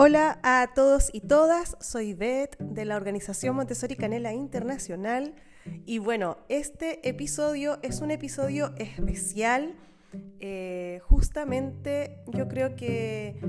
Hola 0.00 0.38
a 0.44 0.74
todos 0.76 1.10
y 1.12 1.22
todas, 1.22 1.76
soy 1.80 2.14
Beth 2.14 2.56
de 2.60 2.84
la 2.84 2.94
organización 2.94 3.56
Montessori 3.56 3.96
Canela 3.96 4.32
Internacional 4.32 5.34
y 5.86 5.98
bueno, 5.98 6.38
este 6.48 7.08
episodio 7.08 7.80
es 7.82 8.00
un 8.00 8.12
episodio 8.12 8.72
especial. 8.76 9.74
Eh, 10.38 11.00
justamente 11.02 12.20
yo 12.28 12.46
creo 12.46 12.76
que, 12.76 13.40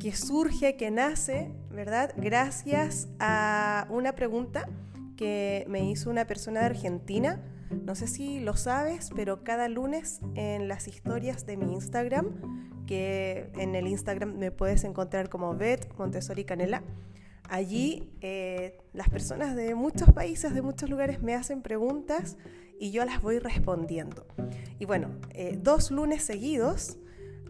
que 0.00 0.12
surge, 0.12 0.76
que 0.76 0.90
nace, 0.90 1.52
¿verdad? 1.70 2.12
Gracias 2.16 3.06
a 3.20 3.86
una 3.90 4.16
pregunta 4.16 4.68
que 5.16 5.64
me 5.68 5.88
hizo 5.88 6.10
una 6.10 6.26
persona 6.26 6.58
de 6.58 6.66
Argentina. 6.66 7.40
No 7.84 7.94
sé 7.94 8.08
si 8.08 8.40
lo 8.40 8.56
sabes, 8.56 9.10
pero 9.14 9.44
cada 9.44 9.68
lunes 9.68 10.18
en 10.34 10.66
las 10.66 10.88
historias 10.88 11.46
de 11.46 11.56
mi 11.56 11.74
Instagram 11.74 12.67
que 12.88 13.50
en 13.58 13.74
el 13.74 13.86
Instagram 13.86 14.38
me 14.38 14.50
puedes 14.50 14.82
encontrar 14.82 15.28
como 15.28 15.54
Bet 15.54 15.94
Montessori 15.98 16.44
Canela. 16.44 16.82
Allí 17.50 18.10
eh, 18.22 18.78
las 18.94 19.10
personas 19.10 19.54
de 19.54 19.74
muchos 19.74 20.10
países, 20.12 20.54
de 20.54 20.62
muchos 20.62 20.88
lugares 20.88 21.22
me 21.22 21.34
hacen 21.34 21.60
preguntas 21.60 22.38
y 22.80 22.90
yo 22.90 23.04
las 23.04 23.20
voy 23.20 23.40
respondiendo. 23.40 24.26
Y 24.78 24.86
bueno, 24.86 25.10
eh, 25.34 25.58
dos 25.62 25.90
lunes 25.90 26.22
seguidos 26.22 26.96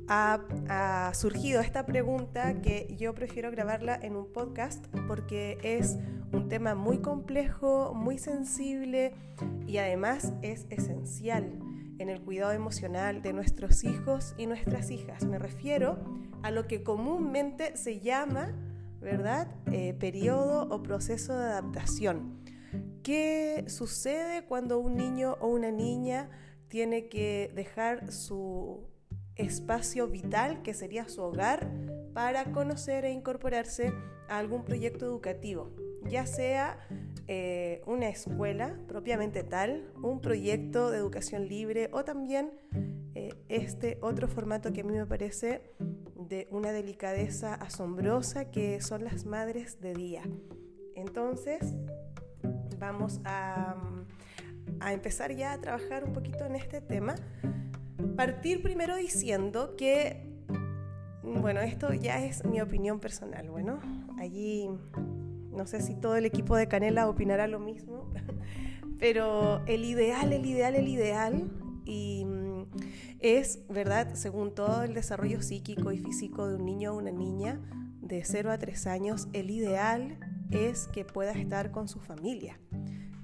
ha, 0.09 0.41
ha, 0.69 1.15
surgido 1.15 1.61
esta 1.61 1.87
pregunta 1.87 2.61
que 2.61 2.93
yo 2.99 3.15
prefiero 3.15 3.53
grabarla 3.53 3.95
en 3.95 4.17
un 4.17 4.33
podcast 4.33 4.85
porque 5.07 5.59
es 5.63 5.99
un 6.33 6.49
tema 6.49 6.75
muy 6.75 6.99
complejo, 6.99 7.93
muy 7.95 8.19
sensible 8.19 9.13
y 9.69 9.77
además 9.77 10.33
es 10.43 10.67
esencial 10.71 11.68
en 11.99 12.09
el 12.09 12.21
cuidado 12.21 12.53
emocional 12.53 13.23
de 13.23 13.33
nuestros 13.33 13.85
hijos 13.85 14.35
y 14.37 14.47
nuestras 14.47 14.91
hijas. 14.91 15.25
Me 15.25 15.39
refiero 15.39 15.99
a 16.43 16.51
lo 16.51 16.67
que 16.67 16.83
comúnmente 16.83 17.77
se 17.77 18.01
llama, 18.01 18.55
¿verdad?, 19.01 19.49
eh, 19.73 19.95
periodo 19.95 20.69
o 20.71 20.83
proceso 20.83 21.37
de 21.37 21.45
adaptación. 21.45 22.39
¿Qué 23.03 23.65
sucede 23.69 24.45
cuando 24.45 24.79
un 24.79 24.97
niño 24.97 25.37
o 25.41 25.49
una 25.49 25.71
niña 25.71 26.31
tiene 26.69 27.09
que 27.09 27.51
dejar 27.55 28.13
su 28.13 28.87
espacio 29.37 30.09
vital, 30.09 30.63
que 30.63 30.75
sería 30.75 31.09
su 31.09 31.23
hogar, 31.23 31.71
para 32.13 32.53
conocer 32.53 33.05
e 33.05 33.13
incorporarse 33.13 33.93
a 34.29 34.39
algún 34.39 34.65
proyecto 34.65 35.07
educativo, 35.07 35.73
ya 36.05 36.27
sea 36.27 36.79
eh, 37.31 37.83
una 37.85 38.09
escuela 38.09 38.75
propiamente 38.89 39.45
tal, 39.45 39.93
un 40.03 40.23
proyecto 40.23 40.91
de 40.91 40.97
educación 40.97 41.47
libre 41.47 41.91
o 41.93 42.03
también 42.03 42.53
eh, 43.15 43.35
este 43.51 43.99
otro 44.01 44.29
formato 44.29 44.73
que 44.73 44.81
a 44.81 44.85
mí 44.85 44.95
me 44.95 45.05
parece 45.05 45.75
de 46.17 46.49
una 46.51 46.73
delicadeza 46.73 47.53
asombrosa 47.53 48.51
que 48.51 48.81
son 48.81 49.05
las 49.05 49.27
madres 49.27 49.79
de 49.79 49.93
día. 49.93 50.23
Entonces, 50.95 51.75
vamos 52.79 53.21
a, 53.25 53.77
a 54.81 54.93
empezar 54.95 55.35
ya 55.35 55.53
a 55.53 55.61
trabajar 55.61 56.05
un 56.05 56.15
poquito 56.15 56.47
en 56.47 56.57
este 56.57 56.81
tema. 56.81 57.15
Partir 58.17 58.63
primero 58.63 58.97
diciendo 58.97 59.77
que, 59.77 60.27
bueno, 61.23 61.61
esto 61.61 61.93
ya 61.93 62.25
es 62.25 62.43
mi 62.47 62.63
opinión 62.63 63.01
personal. 63.01 63.51
Bueno, 63.51 63.81
allí 64.19 64.71
no 65.59 65.67
sé 65.67 65.83
si 65.83 65.97
todo 65.97 66.15
el 66.15 66.25
equipo 66.25 66.57
de 66.57 66.69
Canela 66.69 67.09
opinará 67.09 67.49
lo 67.49 67.59
mismo, 67.59 68.11
pero 68.99 69.61
el 69.67 69.85
ideal, 69.85 70.33
el 70.33 70.47
ideal, 70.47 70.77
el 70.77 70.87
ideal 70.87 71.51
y 71.85 72.25
mm, 72.25 72.67
es, 73.19 73.59
¿verdad? 73.69 74.15
Según 74.15 74.55
todo 74.55 74.85
el 74.85 74.95
desarrollo 74.95 75.43
psíquico 75.43 75.91
y 75.91 75.99
físico 75.99 76.49
de 76.49 76.55
un 76.55 76.65
niño 76.65 76.93
o 76.93 76.99
una 76.99 77.11
niña 77.11 77.61
de 78.01 78.25
0 78.25 78.53
a 78.53 78.59
3 78.59 78.87
años, 78.87 79.27
el 79.33 79.51
ideal 79.51 80.17
es 80.53 80.87
que 80.87 81.05
pueda 81.05 81.33
estar 81.33 81.73
con 81.73 81.89
su 81.89 81.99
familia. 81.99 82.61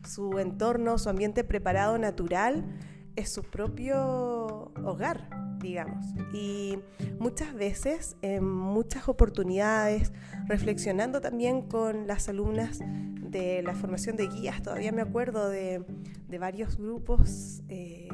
Su 0.05 0.41
entorno, 0.41 0.99
su 0.99 1.09
ambiente 1.09 1.45
preparado 1.45 1.99
natural 1.99 2.65
es 3.15 3.33
su 3.33 3.45
propio 3.45 4.73
hogar, 4.85 5.31
digamos. 5.65 6.05
Y 6.33 6.79
muchas 7.19 7.55
veces, 7.55 8.17
en 8.23 8.47
muchas 8.47 9.09
oportunidades, 9.09 10.13
reflexionando 10.47 11.21
también 11.21 11.63
con 11.63 12.07
las 12.07 12.29
alumnas 12.29 12.81
de 12.81 13.63
la 13.63 13.75
formación 13.75 14.17
de 14.17 14.29
guías, 14.29 14.63
todavía 14.63 14.93
me 14.93 15.03
acuerdo 15.03 15.49
de, 15.49 15.85
varios 16.39 16.77
grupos 16.77 17.63
eh, 17.69 18.09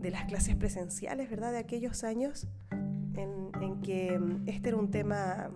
de 0.00 0.10
las 0.10 0.24
clases 0.26 0.54
presenciales, 0.54 1.28
¿verdad? 1.28 1.50
De 1.50 1.58
aquellos 1.58 2.04
años 2.04 2.46
en, 2.70 3.80
que 3.82 4.18
este 4.46 4.68
era 4.68 4.78
un 4.78 4.90
tema 4.90 5.50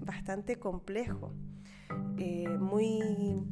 bastante 0.00 0.56
complejo, 0.56 1.34
eh, 2.16 2.48
muy 2.58 3.42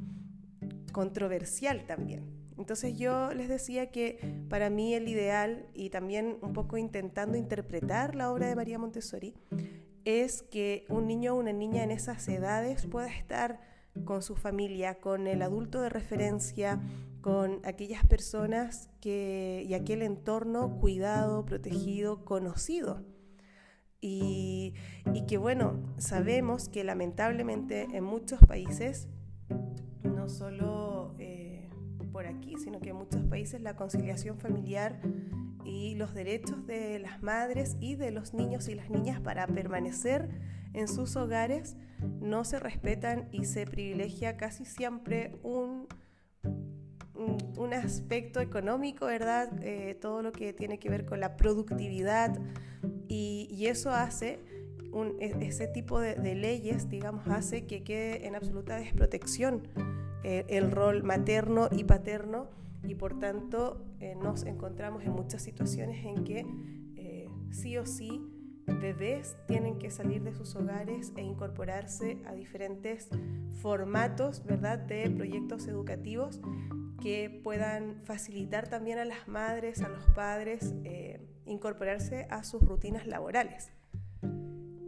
controversial 0.92 1.84
también. 1.84 2.43
Entonces 2.56 2.96
yo 2.96 3.32
les 3.34 3.48
decía 3.48 3.90
que 3.90 4.18
para 4.48 4.70
mí 4.70 4.94
el 4.94 5.08
ideal, 5.08 5.66
y 5.74 5.90
también 5.90 6.38
un 6.40 6.52
poco 6.52 6.76
intentando 6.76 7.36
interpretar 7.36 8.14
la 8.14 8.30
obra 8.32 8.46
de 8.46 8.54
María 8.54 8.78
Montessori, 8.78 9.34
es 10.04 10.42
que 10.42 10.84
un 10.88 11.06
niño 11.06 11.34
o 11.34 11.38
una 11.38 11.52
niña 11.52 11.82
en 11.82 11.90
esas 11.90 12.28
edades 12.28 12.86
pueda 12.86 13.08
estar 13.08 13.60
con 14.04 14.22
su 14.22 14.36
familia, 14.36 15.00
con 15.00 15.26
el 15.26 15.42
adulto 15.42 15.80
de 15.80 15.88
referencia, 15.88 16.80
con 17.20 17.60
aquellas 17.64 18.04
personas 18.04 18.90
que, 19.00 19.64
y 19.66 19.74
aquel 19.74 20.02
entorno 20.02 20.78
cuidado, 20.78 21.44
protegido, 21.46 22.24
conocido. 22.24 23.02
Y, 24.00 24.74
y 25.14 25.24
que 25.26 25.38
bueno, 25.38 25.80
sabemos 25.96 26.68
que 26.68 26.84
lamentablemente 26.84 27.88
en 27.92 28.04
muchos 28.04 28.40
países, 28.40 29.08
no 30.02 30.28
solo... 30.28 31.14
Eh, 31.18 31.43
por 32.14 32.28
aquí, 32.28 32.54
sino 32.62 32.78
que 32.78 32.90
en 32.90 32.96
muchos 32.96 33.24
países 33.24 33.60
la 33.60 33.74
conciliación 33.74 34.38
familiar 34.38 35.00
y 35.64 35.96
los 35.96 36.14
derechos 36.14 36.64
de 36.64 37.00
las 37.00 37.20
madres 37.24 37.76
y 37.80 37.96
de 37.96 38.12
los 38.12 38.34
niños 38.34 38.68
y 38.68 38.76
las 38.76 38.88
niñas 38.88 39.20
para 39.20 39.48
permanecer 39.48 40.28
en 40.74 40.86
sus 40.86 41.16
hogares 41.16 41.76
no 42.20 42.44
se 42.44 42.60
respetan 42.60 43.28
y 43.32 43.46
se 43.46 43.66
privilegia 43.66 44.36
casi 44.36 44.64
siempre 44.64 45.32
un, 45.42 45.88
un 47.56 47.74
aspecto 47.74 48.38
económico, 48.38 49.06
¿verdad? 49.06 49.50
Eh, 49.64 49.98
todo 50.00 50.22
lo 50.22 50.30
que 50.30 50.52
tiene 50.52 50.78
que 50.78 50.90
ver 50.90 51.06
con 51.06 51.18
la 51.18 51.36
productividad 51.36 52.38
y, 53.08 53.48
y 53.50 53.66
eso 53.66 53.90
hace 53.90 54.38
un, 54.92 55.16
e, 55.20 55.34
ese 55.40 55.66
tipo 55.66 55.98
de, 55.98 56.14
de, 56.14 56.36
leyes, 56.36 56.88
digamos, 56.88 57.26
hace 57.26 57.66
que 57.66 57.82
quede 57.82 58.24
en 58.28 58.36
absoluta 58.36 58.76
desprotección 58.76 59.66
eh, 60.24 60.46
el 60.48 60.70
rol 60.70 61.02
materno 61.02 61.68
y 61.70 61.84
paterno 61.84 62.48
y 62.82 62.94
por 62.94 63.18
tanto 63.18 63.84
eh, 64.00 64.14
nos 64.14 64.44
encontramos 64.44 65.04
en 65.04 65.12
muchas 65.12 65.42
situaciones 65.42 66.02
en 66.06 66.24
que 66.24 66.46
eh, 66.96 67.28
sí 67.50 67.76
o 67.76 67.84
sí 67.84 68.22
bebés 68.66 69.36
tienen 69.46 69.78
que 69.78 69.90
salir 69.90 70.22
de 70.22 70.32
sus 70.32 70.56
hogares 70.56 71.12
e 71.16 71.20
incorporarse 71.20 72.16
a 72.24 72.32
diferentes 72.32 73.10
formatos 73.60 74.42
¿verdad? 74.46 74.78
de 74.78 75.10
proyectos 75.10 75.68
educativos 75.68 76.40
que 77.02 77.28
puedan 77.44 78.00
facilitar 78.04 78.68
también 78.68 78.98
a 78.98 79.04
las 79.04 79.28
madres, 79.28 79.82
a 79.82 79.90
los 79.90 80.06
padres, 80.14 80.74
incorporarse 81.44 82.26
a 82.30 82.42
sus 82.44 82.62
rutinas 82.62 83.06
laborales. 83.06 83.70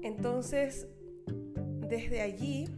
Entonces, 0.01 0.89
desde 1.89 2.23
allí 2.23 2.71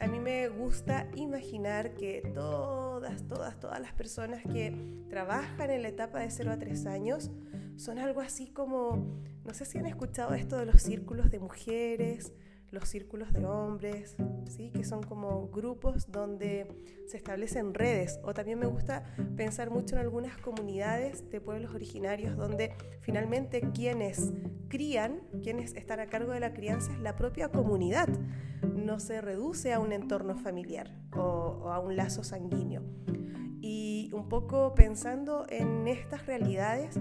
a 0.00 0.06
mí 0.06 0.18
me 0.18 0.48
gusta 0.48 1.06
imaginar 1.14 1.92
que 1.92 2.22
todas, 2.34 3.26
todas, 3.28 3.60
todas 3.60 3.80
las 3.80 3.92
personas 3.92 4.42
que 4.50 4.74
trabajan 5.10 5.70
en 5.70 5.82
la 5.82 5.88
etapa 5.88 6.20
de 6.20 6.30
0 6.30 6.52
a 6.52 6.58
3 6.58 6.86
años 6.86 7.30
son 7.76 7.98
algo 7.98 8.22
así 8.22 8.48
como, 8.48 9.20
no 9.44 9.52
sé 9.52 9.66
si 9.66 9.76
han 9.76 9.84
escuchado 9.84 10.34
esto 10.34 10.56
de 10.56 10.64
los 10.64 10.80
círculos 10.80 11.30
de 11.30 11.38
mujeres, 11.38 12.32
los 12.70 12.88
círculos 12.88 13.32
de 13.32 13.44
hombres, 13.44 14.16
¿sí? 14.46 14.70
que 14.70 14.84
son 14.84 15.02
como 15.02 15.48
grupos 15.48 16.10
donde 16.10 16.66
se 17.06 17.16
establecen 17.16 17.74
redes. 17.74 18.20
O 18.22 18.34
también 18.34 18.58
me 18.58 18.66
gusta 18.66 19.04
pensar 19.36 19.70
mucho 19.70 19.96
en 19.96 20.02
algunas 20.02 20.36
comunidades 20.38 21.28
de 21.30 21.40
pueblos 21.40 21.74
originarios 21.74 22.36
donde 22.36 22.72
finalmente 23.00 23.60
quienes 23.72 24.32
crían, 24.68 25.20
quienes 25.42 25.74
están 25.74 26.00
a 26.00 26.06
cargo 26.06 26.32
de 26.32 26.40
la 26.40 26.52
crianza 26.52 26.92
es 26.92 27.00
la 27.00 27.16
propia 27.16 27.48
comunidad. 27.48 28.08
No 28.62 29.00
se 29.00 29.20
reduce 29.20 29.72
a 29.72 29.80
un 29.80 29.92
entorno 29.92 30.36
familiar 30.36 30.94
o, 31.16 31.20
o 31.62 31.72
a 31.72 31.80
un 31.80 31.96
lazo 31.96 32.22
sanguíneo. 32.22 32.82
Y 33.60 34.10
un 34.12 34.28
poco 34.28 34.74
pensando 34.74 35.44
en 35.48 35.86
estas 35.86 36.26
realidades, 36.26 36.98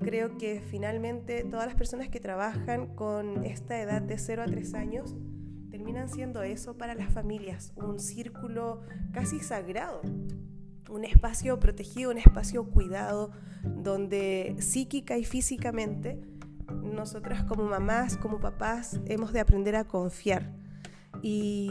creo 0.00 0.36
que 0.36 0.60
finalmente 0.60 1.44
todas 1.44 1.66
las 1.66 1.74
personas 1.74 2.08
que 2.08 2.20
trabajan 2.20 2.94
con 2.94 3.44
esta 3.44 3.80
edad 3.80 4.02
de 4.02 4.18
0 4.18 4.42
a 4.42 4.46
3 4.46 4.74
años 4.74 5.14
terminan 5.70 6.08
siendo 6.08 6.42
eso 6.42 6.76
para 6.76 6.94
las 6.94 7.12
familias, 7.12 7.72
un 7.76 8.00
círculo 8.00 8.82
casi 9.12 9.40
sagrado, 9.40 10.02
un 10.90 11.04
espacio 11.04 11.58
protegido, 11.60 12.10
un 12.10 12.18
espacio 12.18 12.64
cuidado, 12.64 13.30
donde 13.62 14.56
psíquica 14.58 15.16
y 15.18 15.24
físicamente 15.24 16.20
nosotras 16.82 17.44
como 17.44 17.64
mamás, 17.64 18.16
como 18.16 18.40
papás, 18.40 19.00
hemos 19.06 19.32
de 19.32 19.40
aprender 19.40 19.76
a 19.76 19.84
confiar. 19.84 20.52
Y, 21.22 21.68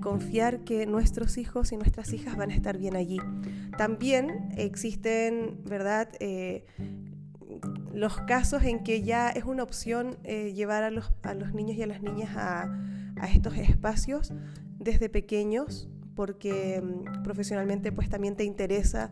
confiar 0.00 0.60
que 0.60 0.86
nuestros 0.86 1.36
hijos 1.36 1.72
y 1.72 1.76
nuestras 1.76 2.14
hijas 2.14 2.36
van 2.36 2.50
a 2.50 2.54
estar 2.54 2.78
bien 2.78 2.96
allí. 2.96 3.18
También 3.76 4.48
existen, 4.56 5.60
¿verdad? 5.64 6.08
Eh, 6.20 6.64
los 7.92 8.16
casos 8.22 8.62
en 8.62 8.82
que 8.82 9.02
ya 9.02 9.30
es 9.30 9.44
una 9.44 9.62
opción 9.62 10.18
eh, 10.24 10.52
llevar 10.54 10.82
a 10.82 10.90
los, 10.90 11.12
a 11.22 11.34
los, 11.34 11.54
niños 11.54 11.76
y 11.76 11.82
a 11.82 11.86
las 11.86 12.02
niñas 12.02 12.36
a, 12.36 12.72
a 13.16 13.28
estos 13.28 13.56
espacios 13.56 14.32
desde 14.78 15.08
pequeños, 15.08 15.88
porque 16.14 16.82
mm, 16.82 17.22
profesionalmente 17.22 17.92
pues 17.92 18.08
también 18.08 18.36
te 18.36 18.44
interesa 18.44 19.10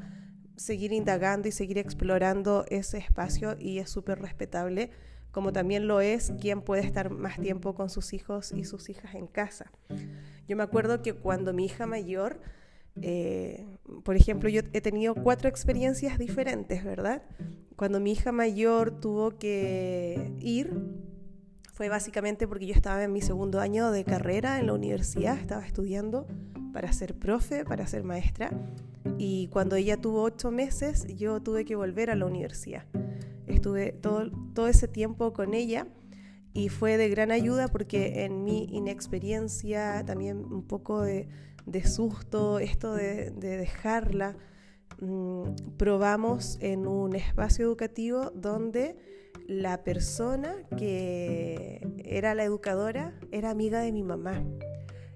seguir 0.57 0.93
indagando 0.93 1.49
y 1.49 1.53
seguir 1.53 1.79
explorando 1.79 2.65
ese 2.69 2.99
espacio 2.99 3.57
y 3.59 3.79
es 3.79 3.91
súper 3.91 4.21
respetable, 4.21 4.91
como 5.31 5.53
también 5.53 5.87
lo 5.87 6.01
es 6.01 6.33
quien 6.41 6.63
puede 6.63 6.83
estar 6.83 7.11
más 7.11 7.39
tiempo 7.39 7.75
con 7.75 7.91
sus 7.91 8.13
hijos 8.13 8.53
y 8.53 8.65
sus 8.65 8.89
hijas 8.89 9.15
en 9.15 9.27
casa. 9.27 9.71
Yo 10.49 10.57
me 10.57 10.63
acuerdo 10.63 11.03
que 11.03 11.13
cuando 11.13 11.53
mi 11.53 11.67
hija 11.67 11.87
mayor, 11.87 12.41
eh, 13.03 13.67
por 14.05 14.17
ejemplo, 14.17 14.49
yo 14.49 14.63
he 14.73 14.81
tenido 14.81 15.15
cuatro 15.15 15.49
experiencias 15.49 16.19
diferentes, 16.19 16.85
¿verdad? 16.85 17.23
Cuando 17.77 18.01
mi 18.01 18.13
hija 18.13 18.33
mayor 18.33 19.01
tuvo 19.01 19.39
que 19.39 20.33
ir, 20.41 20.73
fue 21.73 21.89
básicamente 21.89 22.49
porque 22.49 22.67
yo 22.67 22.75
estaba 22.75 23.05
en 23.05 23.13
mi 23.13 23.21
segundo 23.21 23.61
año 23.61 23.91
de 23.91 24.05
carrera 24.05 24.59
en 24.59 24.67
la 24.67 24.73
universidad, 24.73 25.39
estaba 25.39 25.65
estudiando 25.65 26.27
para 26.73 26.93
ser 26.93 27.15
profe, 27.15 27.65
para 27.65 27.87
ser 27.87 28.03
maestra. 28.03 28.51
Y 29.17 29.49
cuando 29.49 29.77
ella 29.77 29.97
tuvo 29.97 30.23
ocho 30.23 30.51
meses, 30.51 31.07
yo 31.17 31.41
tuve 31.41 31.65
que 31.65 31.77
volver 31.77 32.11
a 32.11 32.17
la 32.17 32.27
universidad. 32.27 32.85
Estuve 33.47 33.93
todo, 33.93 34.31
todo 34.55 34.69
ese 34.69 34.89
tiempo 34.89 35.33
con 35.33 35.55
ella 35.55 35.87
y 36.53 36.69
fue 36.69 36.97
de 36.97 37.09
gran 37.09 37.31
ayuda 37.31 37.69
porque 37.69 38.25
en 38.25 38.45
mi 38.45 38.65
inexperiencia, 38.65 40.05
también 40.05 40.39
un 40.39 40.67
poco 40.67 41.03
de, 41.03 41.29
de 41.71 41.87
susto, 41.87 42.59
esto 42.59 42.95
de, 42.95 43.31
de 43.31 43.57
dejarla, 43.57 44.37
mmm, 45.01 45.55
probamos 45.77 46.59
en 46.61 46.87
un 46.87 47.15
espacio 47.15 47.65
educativo 47.65 48.31
donde 48.35 48.97
la 49.47 49.83
persona 49.83 50.55
que 50.77 51.81
era 52.05 52.35
la 52.35 52.45
educadora 52.45 53.19
era 53.33 53.51
amiga 53.51 53.81
de 53.81 53.93
mi 53.93 54.03
mamá 54.03 54.45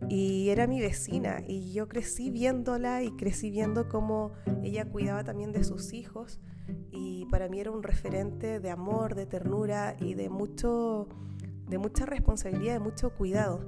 y 0.09 0.49
era 0.49 0.67
mi 0.67 0.81
vecina 0.81 1.43
y 1.47 1.73
yo 1.73 1.89
crecí 1.89 2.31
viéndola 2.31 3.03
y 3.03 3.11
crecí 3.13 3.51
viendo 3.51 3.89
cómo 3.89 4.33
ella 4.63 4.85
cuidaba 4.87 5.23
también 5.23 5.53
de 5.53 5.65
sus 5.65 5.93
hijos 5.93 6.41
y 6.91 7.27
para 7.27 7.49
mí 7.49 7.61
era 7.61 7.71
un 7.71 7.83
referente 7.83 8.59
de 8.61 8.71
amor, 8.71 9.15
de 9.15 9.27
ternura 9.27 9.97
y 10.01 10.15
de 10.15 10.29
mucho 10.29 11.09
de 11.69 11.79
mucha 11.79 12.05
responsabilidad, 12.05 12.75
de 12.75 12.81
mucho 12.81 13.11
cuidado. 13.15 13.61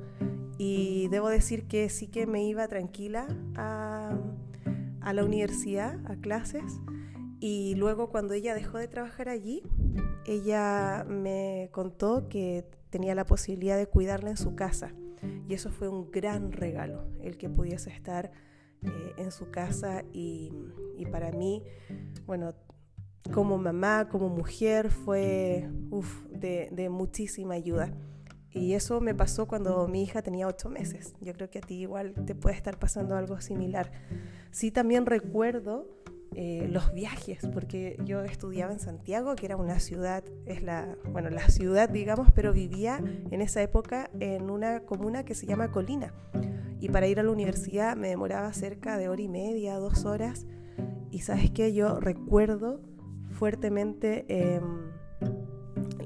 Y 0.59 1.09
debo 1.09 1.29
decir 1.29 1.67
que 1.67 1.89
sí 1.89 2.07
que 2.07 2.27
me 2.27 2.45
iba 2.45 2.69
tranquila 2.69 3.27
a, 3.57 4.17
a 5.01 5.13
la 5.13 5.25
universidad, 5.25 5.99
a 6.07 6.17
clases, 6.17 6.81
y 7.41 7.75
luego 7.75 8.09
cuando 8.11 8.35
ella 8.35 8.55
dejó 8.55 8.79
de 8.79 8.89
trabajar 8.89 9.29
allí, 9.29 9.63
ella 10.27 11.05
me 11.09 11.69
contó 11.73 12.29
que 12.29 12.65
tenía 12.91 13.15
la 13.15 13.27
posibilidad 13.27 13.77
de 13.77 13.87
cuidarla 13.87 14.31
en 14.31 14.37
su 14.37 14.55
casa 14.55 14.95
y 15.49 15.55
eso 15.55 15.71
fue 15.71 15.89
un 15.89 16.11
gran 16.11 16.53
regalo, 16.53 17.05
el 17.21 17.37
que 17.37 17.49
pudiese 17.49 17.91
estar 17.91 18.31
eh, 18.83 19.13
en 19.17 19.31
su 19.31 19.51
casa 19.51 20.05
y, 20.13 20.53
para 21.11 21.33
mí, 21.33 21.63
bueno, 22.27 22.55
como 23.33 23.59
mamá, 23.59 24.09
como 24.09 24.29
mujer, 24.29 24.91
fue 24.91 25.69
de, 26.31 26.89
muchísima 26.91 27.55
ayuda. 27.55 27.93
Y 28.55 28.75
eso 28.75 29.01
me 29.01 29.17
pasó 29.17 29.47
cuando 29.47 29.89
mi 29.89 30.05
hija 30.05 30.23
tenía 30.23 30.47
ocho 30.47 30.71
meses. 30.71 31.15
Yo 31.21 31.33
creo 31.33 31.51
que 31.51 31.59
a 31.59 31.61
ti 31.61 31.75
igual 31.75 32.15
te 32.25 32.37
puede 32.37 32.55
estar 32.55 32.79
pasando 32.79 33.17
algo 33.17 33.41
similar. 33.41 33.91
Sí, 34.53 34.71
también 34.71 35.07
recuerdo 35.07 35.89
eh, 36.37 36.69
los 36.71 36.95
viajes, 36.95 37.49
porque 37.53 37.99
yo 38.05 38.23
estudiaba 38.23 38.73
en 38.73 38.79
Santiago, 38.79 39.35
que 39.35 39.47
era 39.47 39.57
una 39.57 39.81
ciudad, 39.81 40.23
es 40.47 40.63
la, 40.63 40.97
bueno, 41.11 41.31
la 41.31 41.49
ciudad, 41.49 41.89
digamos, 41.89 42.31
pero 42.33 42.53
vivía 42.53 43.03
en 43.31 43.41
esa 43.41 43.61
época 43.61 44.09
en 44.21 44.49
una 44.49 44.81
comuna 44.81 45.25
que 45.25 45.35
se 45.35 45.47
llama 45.47 45.73
Colina. 45.73 46.15
Y 46.81 46.91
para 46.91 47.09
ir 47.09 47.19
a 47.19 47.25
la 47.25 47.33
universidad 47.33 47.97
me 47.97 48.09
demoraba 48.09 48.53
cerca 48.53 48.99
de 48.99 49.09
hora 49.09 49.21
y 49.21 49.29
media, 49.29 49.79
dos 49.79 50.05
horas. 50.05 50.47
Y 51.11 51.21
sabes 51.21 51.51
qué, 51.51 51.73
yo 51.73 51.99
recuerdo 51.99 52.81
fuertemente 53.33 54.27
em, 54.29 54.93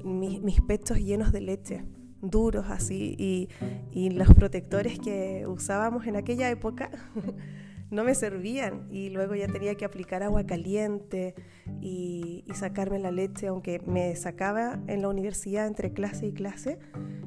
mis, 0.03 0.41
mis 0.41 0.61
pechos 0.61 0.97
llenos 0.97 1.31
de 1.31 1.41
leche 1.41 1.85
duros 2.21 2.65
así 2.69 3.15
y, 3.17 3.49
y 3.91 4.09
los 4.09 4.33
protectores 4.33 4.99
que 4.99 5.45
usábamos 5.47 6.05
en 6.07 6.15
aquella 6.15 6.49
época 6.49 6.89
no 7.91 8.03
me 8.03 8.15
servían. 8.15 8.87
Y 8.91 9.09
luego 9.09 9.35
ya 9.35 9.47
tenía 9.47 9.75
que 9.75 9.85
aplicar 9.85 10.23
agua 10.23 10.45
caliente 10.45 11.35
y, 11.81 12.43
sacarme 12.53 12.99
la 12.99 13.11
leche, 13.11 13.47
aunque 13.47 13.81
me 13.85 14.13
sacaba 14.15 14.79
en 14.87 15.01
la 15.01 15.07
universidad 15.07 15.65
entre 15.65 15.93
clase 15.93 16.27
y 16.27 16.33
clase, 16.33 16.77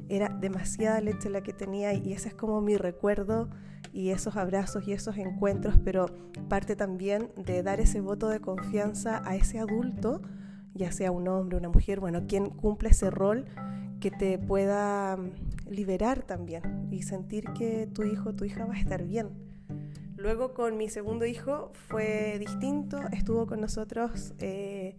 era 0.09 0.29
demasiada 0.29 1.01
leche 1.01 1.29
la 1.29 1.41
que 1.41 1.53
tenía 1.53 1.93
y 1.93 2.13
ese 2.13 2.29
es 2.29 2.35
como 2.35 2.61
mi 2.61 2.77
recuerdo 2.77 3.49
y 3.93 4.09
esos 4.09 4.35
abrazos 4.35 4.87
y 4.87 4.93
esos 4.93 5.17
encuentros, 5.17 5.79
pero 5.83 6.05
parte 6.49 6.75
también 6.75 7.31
de 7.35 7.63
dar 7.63 7.79
ese 7.79 7.99
voto 7.99 8.29
de 8.29 8.41
confianza 8.41 9.23
a 9.25 9.35
ese 9.35 9.57
adulto, 9.57 10.21
ya 10.75 10.91
sea 10.91 11.11
un 11.11 11.27
hombre, 11.27 11.57
una 11.57 11.69
mujer, 11.69 11.99
bueno, 11.99 12.27
quien 12.27 12.51
cumple 12.51 12.89
ese 12.89 13.09
rol 13.09 13.45
que 14.03 14.11
te 14.11 14.37
pueda 14.37 15.17
liberar 15.65 16.23
también 16.23 16.89
y 16.91 17.03
sentir 17.03 17.45
que 17.57 17.87
tu 17.87 18.03
hijo, 18.03 18.35
tu 18.35 18.43
hija 18.43 18.65
va 18.65 18.73
a 18.73 18.77
estar 18.77 19.01
bien 19.03 19.29
Luego 20.23 20.53
con 20.53 20.77
mi 20.77 20.87
segundo 20.87 21.25
hijo 21.25 21.71
fue 21.73 22.37
distinto, 22.39 22.97
estuvo 23.11 23.45
con 23.45 23.59
nosotros, 23.59 24.33
eh, 24.39 24.95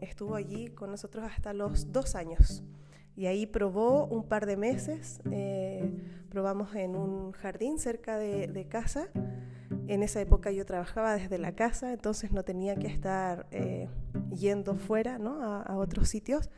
estuvo 0.00 0.36
allí 0.36 0.68
con 0.68 0.92
nosotros 0.92 1.24
hasta 1.24 1.52
los 1.52 1.90
dos 1.90 2.14
años. 2.14 2.62
Y 3.16 3.26
ahí 3.26 3.46
probó 3.46 4.06
un 4.06 4.28
par 4.28 4.46
de 4.46 4.56
meses, 4.56 5.20
eh, 5.32 5.90
probamos 6.28 6.76
en 6.76 6.94
un 6.94 7.32
jardín 7.32 7.80
cerca 7.80 8.16
de, 8.16 8.66
casa. 8.68 9.08
En 9.88 10.04
esa 10.04 10.20
época 10.20 10.52
yo 10.52 10.64
trabajaba 10.64 11.14
desde 11.14 11.38
la 11.38 11.56
casa, 11.56 11.92
entonces 11.92 12.30
no 12.30 12.44
tenía 12.44 12.76
que 12.76 12.86
estar 12.86 13.48
eh, 13.50 13.88
yendo 14.32 14.76
fuera 14.76 15.18
¿no? 15.18 15.42
a 15.42 15.76
otros 15.76 16.08
sitios. 16.08 16.50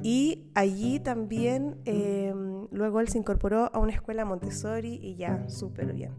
Y 0.00 0.50
allí 0.54 0.98
también, 0.98 1.80
em, 1.84 2.66
luego 2.72 3.00
él 3.00 3.08
se 3.08 3.18
incorporó 3.18 3.70
a 3.72 3.78
una 3.78 3.92
escuela 3.92 4.24
Montessori 4.24 4.98
y 5.02 5.16
ya, 5.16 5.48
súper 5.48 5.92
bien. 5.92 6.12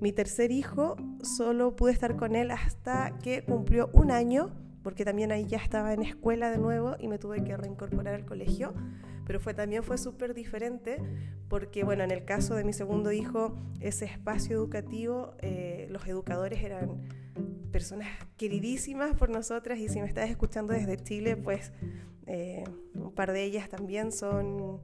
Mi 0.00 0.12
tercer 0.12 0.50
hijo, 0.50 0.96
solo 1.22 1.74
pude 1.76 1.92
estar 1.92 2.16
con 2.16 2.34
él 2.34 2.50
hasta 2.50 3.16
que 3.22 3.42
cumplió 3.44 3.88
un 3.94 4.10
año, 4.10 4.50
porque 4.82 5.04
también 5.04 5.32
ahí 5.32 5.46
ya 5.46 5.56
estaba 5.56 5.94
en 5.94 6.02
escuela 6.02 6.50
de 6.50 6.58
nuevo 6.58 6.96
y 6.98 7.08
me 7.08 7.18
tuve 7.18 7.42
que 7.42 7.56
reincorporar 7.56 8.14
al 8.14 8.26
colegio. 8.26 8.74
Pero 9.26 9.40
fue, 9.40 9.54
también 9.54 9.82
fue 9.82 9.96
súper 9.96 10.34
diferente, 10.34 10.98
porque 11.48 11.82
bueno, 11.84 12.04
en 12.04 12.10
el 12.10 12.26
caso 12.26 12.54
de 12.54 12.64
mi 12.64 12.74
segundo 12.74 13.10
hijo, 13.10 13.56
ese 13.80 14.04
espacio 14.04 14.54
educativo, 14.54 15.32
eh, 15.40 15.86
los 15.90 16.06
educadores 16.06 16.62
eran 16.62 17.08
personas 17.72 18.08
queridísimas 18.36 19.16
por 19.16 19.30
nosotras 19.30 19.78
y 19.78 19.88
si 19.88 20.00
me 20.00 20.06
estás 20.06 20.30
escuchando 20.30 20.72
desde 20.74 20.96
Chile, 20.96 21.36
pues 21.36 21.72
eh, 22.26 22.64
un 22.94 23.12
par 23.12 23.32
de 23.32 23.42
ellas 23.42 23.68
también 23.68 24.12
son, 24.12 24.80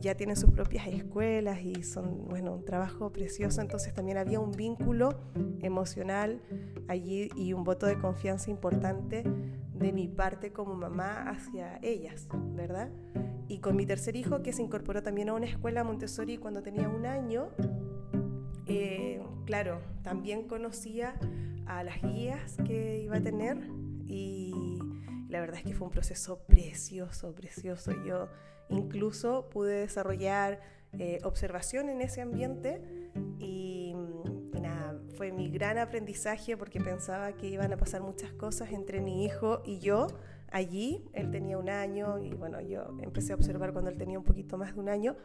ya 0.00 0.16
tienen 0.16 0.36
sus 0.36 0.50
propias 0.50 0.86
escuelas 0.88 1.60
y 1.62 1.82
son, 1.82 2.28
bueno, 2.28 2.52
un 2.54 2.64
trabajo 2.64 3.12
precioso. 3.12 3.60
Entonces 3.60 3.94
también 3.94 4.18
había 4.18 4.40
un 4.40 4.52
vínculo 4.52 5.20
emocional 5.60 6.40
allí 6.88 7.28
y 7.36 7.52
un 7.52 7.64
voto 7.64 7.86
de 7.86 7.98
confianza 7.98 8.50
importante 8.50 9.24
de 9.74 9.92
mi 9.92 10.08
parte 10.08 10.52
como 10.52 10.74
mamá 10.74 11.28
hacia 11.30 11.78
ellas, 11.82 12.28
¿verdad? 12.54 12.90
Y 13.48 13.58
con 13.58 13.76
mi 13.76 13.86
tercer 13.86 14.16
hijo, 14.16 14.42
que 14.42 14.52
se 14.52 14.62
incorporó 14.62 15.02
también 15.02 15.28
a 15.28 15.34
una 15.34 15.46
escuela 15.46 15.82
Montessori 15.84 16.36
cuando 16.36 16.62
tenía 16.62 16.88
un 16.88 17.06
año, 17.06 17.48
eh, 18.66 19.20
claro, 19.46 19.80
también 20.02 20.46
conocía 20.46 21.18
a 21.66 21.82
las 21.82 22.02
guías 22.02 22.56
que 22.64 23.00
iba 23.02 23.16
a 23.16 23.20
tener 23.20 23.58
y 24.06 24.78
la 25.30 25.40
verdad 25.40 25.58
es 25.58 25.64
que 25.64 25.74
fue 25.74 25.86
un 25.86 25.92
proceso 25.92 26.38
precioso, 26.46 27.34
precioso. 27.34 27.92
Yo 28.04 28.28
incluso 28.68 29.48
pude 29.50 29.80
desarrollar 29.80 30.60
eh, 30.98 31.18
observación 31.22 31.88
en 31.88 32.00
ese 32.00 32.20
ambiente 32.20 32.82
y, 33.38 33.94
y, 34.54 34.60
nada, 34.60 35.00
fue 35.16 35.32
mi 35.32 35.48
gran 35.48 35.78
aprendizaje 35.78 36.56
porque 36.56 36.80
pensaba 36.80 37.32
que 37.32 37.46
iban 37.46 37.72
a 37.72 37.76
pasar 37.76 38.02
muchas 38.02 38.32
cosas 38.32 38.72
entre 38.72 39.00
mi 39.00 39.24
hijo 39.24 39.62
y 39.64 39.78
yo 39.78 40.08
allí. 40.50 41.04
Él 41.12 41.30
tenía 41.30 41.58
un 41.58 41.68
año 41.68 42.18
y 42.18 42.34
bueno, 42.34 42.60
yo 42.60 42.98
empecé 43.00 43.32
a 43.32 43.36
observar 43.36 43.72
cuando 43.72 43.90
él 43.90 43.96
tenía 43.96 44.18
un 44.18 44.24
poquito 44.24 44.58
más 44.58 44.74
de 44.74 44.80
un 44.80 44.88
año 44.88 45.16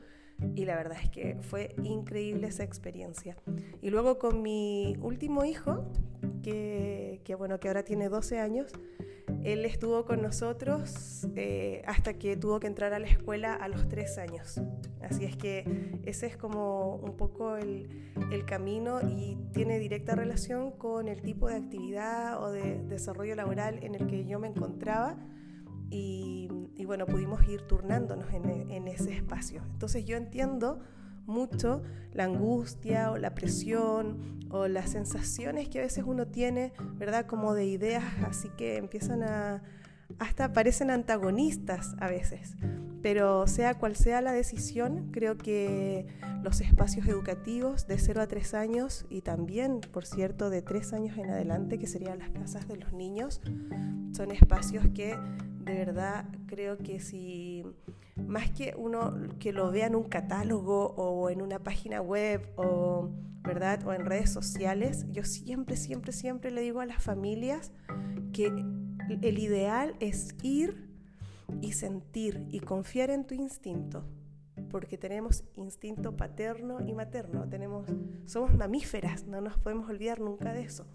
y 0.55 0.65
la 0.65 0.75
verdad 0.75 0.97
es 1.01 1.09
que 1.09 1.37
fue 1.41 1.75
increíble 1.83 2.47
esa 2.47 2.63
experiencia. 2.63 3.37
Y 3.81 3.89
luego 3.89 4.19
con 4.19 4.41
mi 4.41 4.97
último 5.01 5.45
hijo, 5.45 5.85
que, 6.43 7.21
que 7.23 7.35
bueno, 7.35 7.59
que 7.59 7.69
ahora 7.69 7.83
tiene 7.83 8.09
12 8.09 8.39
años, 8.39 8.71
él 9.45 9.63
estuvo 9.63 10.05
con 10.05 10.21
nosotros 10.23 11.27
eh, 11.35 11.83
hasta 11.85 12.15
que 12.15 12.35
tuvo 12.35 12.59
que 12.59 12.67
entrar 12.67 12.93
a 12.93 12.99
la 12.99 13.07
escuela 13.07 13.53
a 13.53 13.67
los 13.67 13.87
tres 13.87 14.17
años. 14.17 14.59
Así 15.01 15.23
es 15.23 15.37
que 15.37 15.99
ese 16.03 16.25
es 16.25 16.35
como 16.35 16.95
un 16.95 17.15
poco 17.15 17.55
el, 17.57 17.87
camino 18.45 18.99
y 19.01 19.37
tiene 19.53 19.79
directa 19.79 20.13
relación 20.13 20.71
con 20.71 21.07
el 21.07 21.21
tipo 21.21 21.47
de 21.47 21.55
actividad 21.55 22.43
o 22.43 22.51
de 22.51 22.83
desarrollo 22.83 23.35
laboral 23.35 23.79
en 23.81 23.95
el 23.95 24.07
que 24.07 24.25
yo 24.25 24.39
me 24.39 24.47
encontraba. 24.47 25.17
Y, 25.89 26.49
bueno, 26.85 27.05
pudimos 27.05 27.47
ir 27.47 27.61
turnándonos 27.61 28.27
en 28.33 28.87
ese 28.87 29.13
espacio. 29.13 29.63
Entonces 29.71 30.05
yo 30.05 30.17
entiendo 30.17 30.81
mucho 31.25 31.81
la 32.13 32.25
angustia 32.25 33.11
o 33.11 33.17
la 33.17 33.35
presión 33.35 34.39
o 34.49 34.67
las 34.67 34.91
sensaciones 34.91 35.67
que 35.69 35.79
a 35.79 35.81
veces 35.83 36.03
uno 36.07 36.27
tiene, 36.27 36.73
¿verdad? 36.93 37.25
Como 37.25 37.53
de 37.53 37.65
ideas, 37.65 38.03
así 38.27 38.49
que 38.57 38.77
empiezan 38.77 39.23
a, 39.23 39.63
hasta 40.19 40.53
parecen 40.53 40.91
antagonistas 40.91 41.95
a 41.99 42.07
veces. 42.07 42.55
Pero 43.01 43.45
sea 43.47 43.75
cual 43.75 43.95
sea 43.95 44.21
la 44.21 44.31
decisión, 44.31 45.09
creo 45.11 45.37
que 45.37 46.07
los 46.43 46.61
espacios 46.61 47.07
educativos 47.07 47.87
de 47.87 47.99
0 47.99 48.21
a 48.21 48.27
3 48.27 48.53
años 48.55 49.05
y 49.09 49.21
también, 49.21 49.79
por 49.79 50.05
cierto, 50.05 50.49
de 50.49 50.61
3 50.61 50.93
años 50.93 51.17
en 51.17 51.29
adelante, 51.29 51.77
que 51.77 51.87
serían 51.87 52.19
las 52.19 52.29
casas 52.29 52.67
de 52.67 52.77
los 52.77 52.93
niños, 52.93 53.41
son 54.11 54.31
espacios 54.31 54.85
que 54.93 55.17
de 55.65 55.73
verdad 55.73 56.25
creo 56.45 56.77
que 56.77 56.99
si 56.99 57.63
más 58.15 58.49
que 58.51 58.73
uno 58.77 59.13
que 59.39 59.51
lo 59.51 59.71
vea 59.71 59.87
en 59.87 59.95
un 59.95 60.03
catálogo 60.03 60.93
o 60.95 61.29
en 61.29 61.41
una 61.41 61.59
página 61.59 62.01
web 62.01 62.47
o, 62.55 63.09
¿verdad? 63.45 63.85
o 63.85 63.93
en 63.93 64.05
redes 64.05 64.31
sociales, 64.31 65.05
yo 65.11 65.23
siempre, 65.23 65.75
siempre, 65.75 66.11
siempre 66.11 66.51
le 66.51 66.61
digo 66.61 66.81
a 66.81 66.85
las 66.85 67.01
familias 67.01 67.71
que 68.33 68.47
el 68.47 69.39
ideal 69.39 69.95
es 69.99 70.35
ir 70.41 70.89
y 71.61 71.73
sentir 71.73 72.45
y 72.49 72.59
confiar 72.59 73.09
en 73.09 73.25
tu 73.25 73.35
instinto, 73.35 74.05
porque 74.69 74.97
tenemos 74.97 75.43
instinto 75.55 76.15
paterno 76.15 76.79
y 76.85 76.93
materno, 76.93 77.47
tenemos, 77.47 77.87
somos 78.25 78.53
mamíferas, 78.55 79.25
no 79.25 79.41
nos 79.41 79.57
podemos 79.57 79.89
olvidar 79.89 80.19
nunca 80.19 80.53
de 80.53 80.63
eso. 80.63 80.87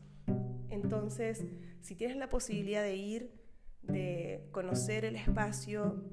Entonces, 0.68 1.44
si 1.80 1.94
tienes 1.94 2.16
la 2.16 2.28
posibilidad 2.28 2.82
de 2.82 2.96
ir, 2.96 3.32
de 3.82 4.48
conocer 4.52 5.04
el 5.04 5.16
espacio, 5.16 6.04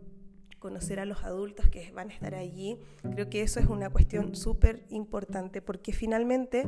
conocer 0.59 0.99
a 0.99 1.05
los 1.05 1.23
adultos 1.23 1.69
que 1.69 1.91
van 1.91 2.09
a 2.09 2.13
estar 2.13 2.35
allí. 2.35 2.79
Creo 3.11 3.29
que 3.29 3.41
eso 3.41 3.59
es 3.59 3.67
una 3.67 3.89
cuestión 3.89 4.35
súper 4.35 4.85
importante 4.89 5.61
porque 5.61 5.93
finalmente, 5.93 6.67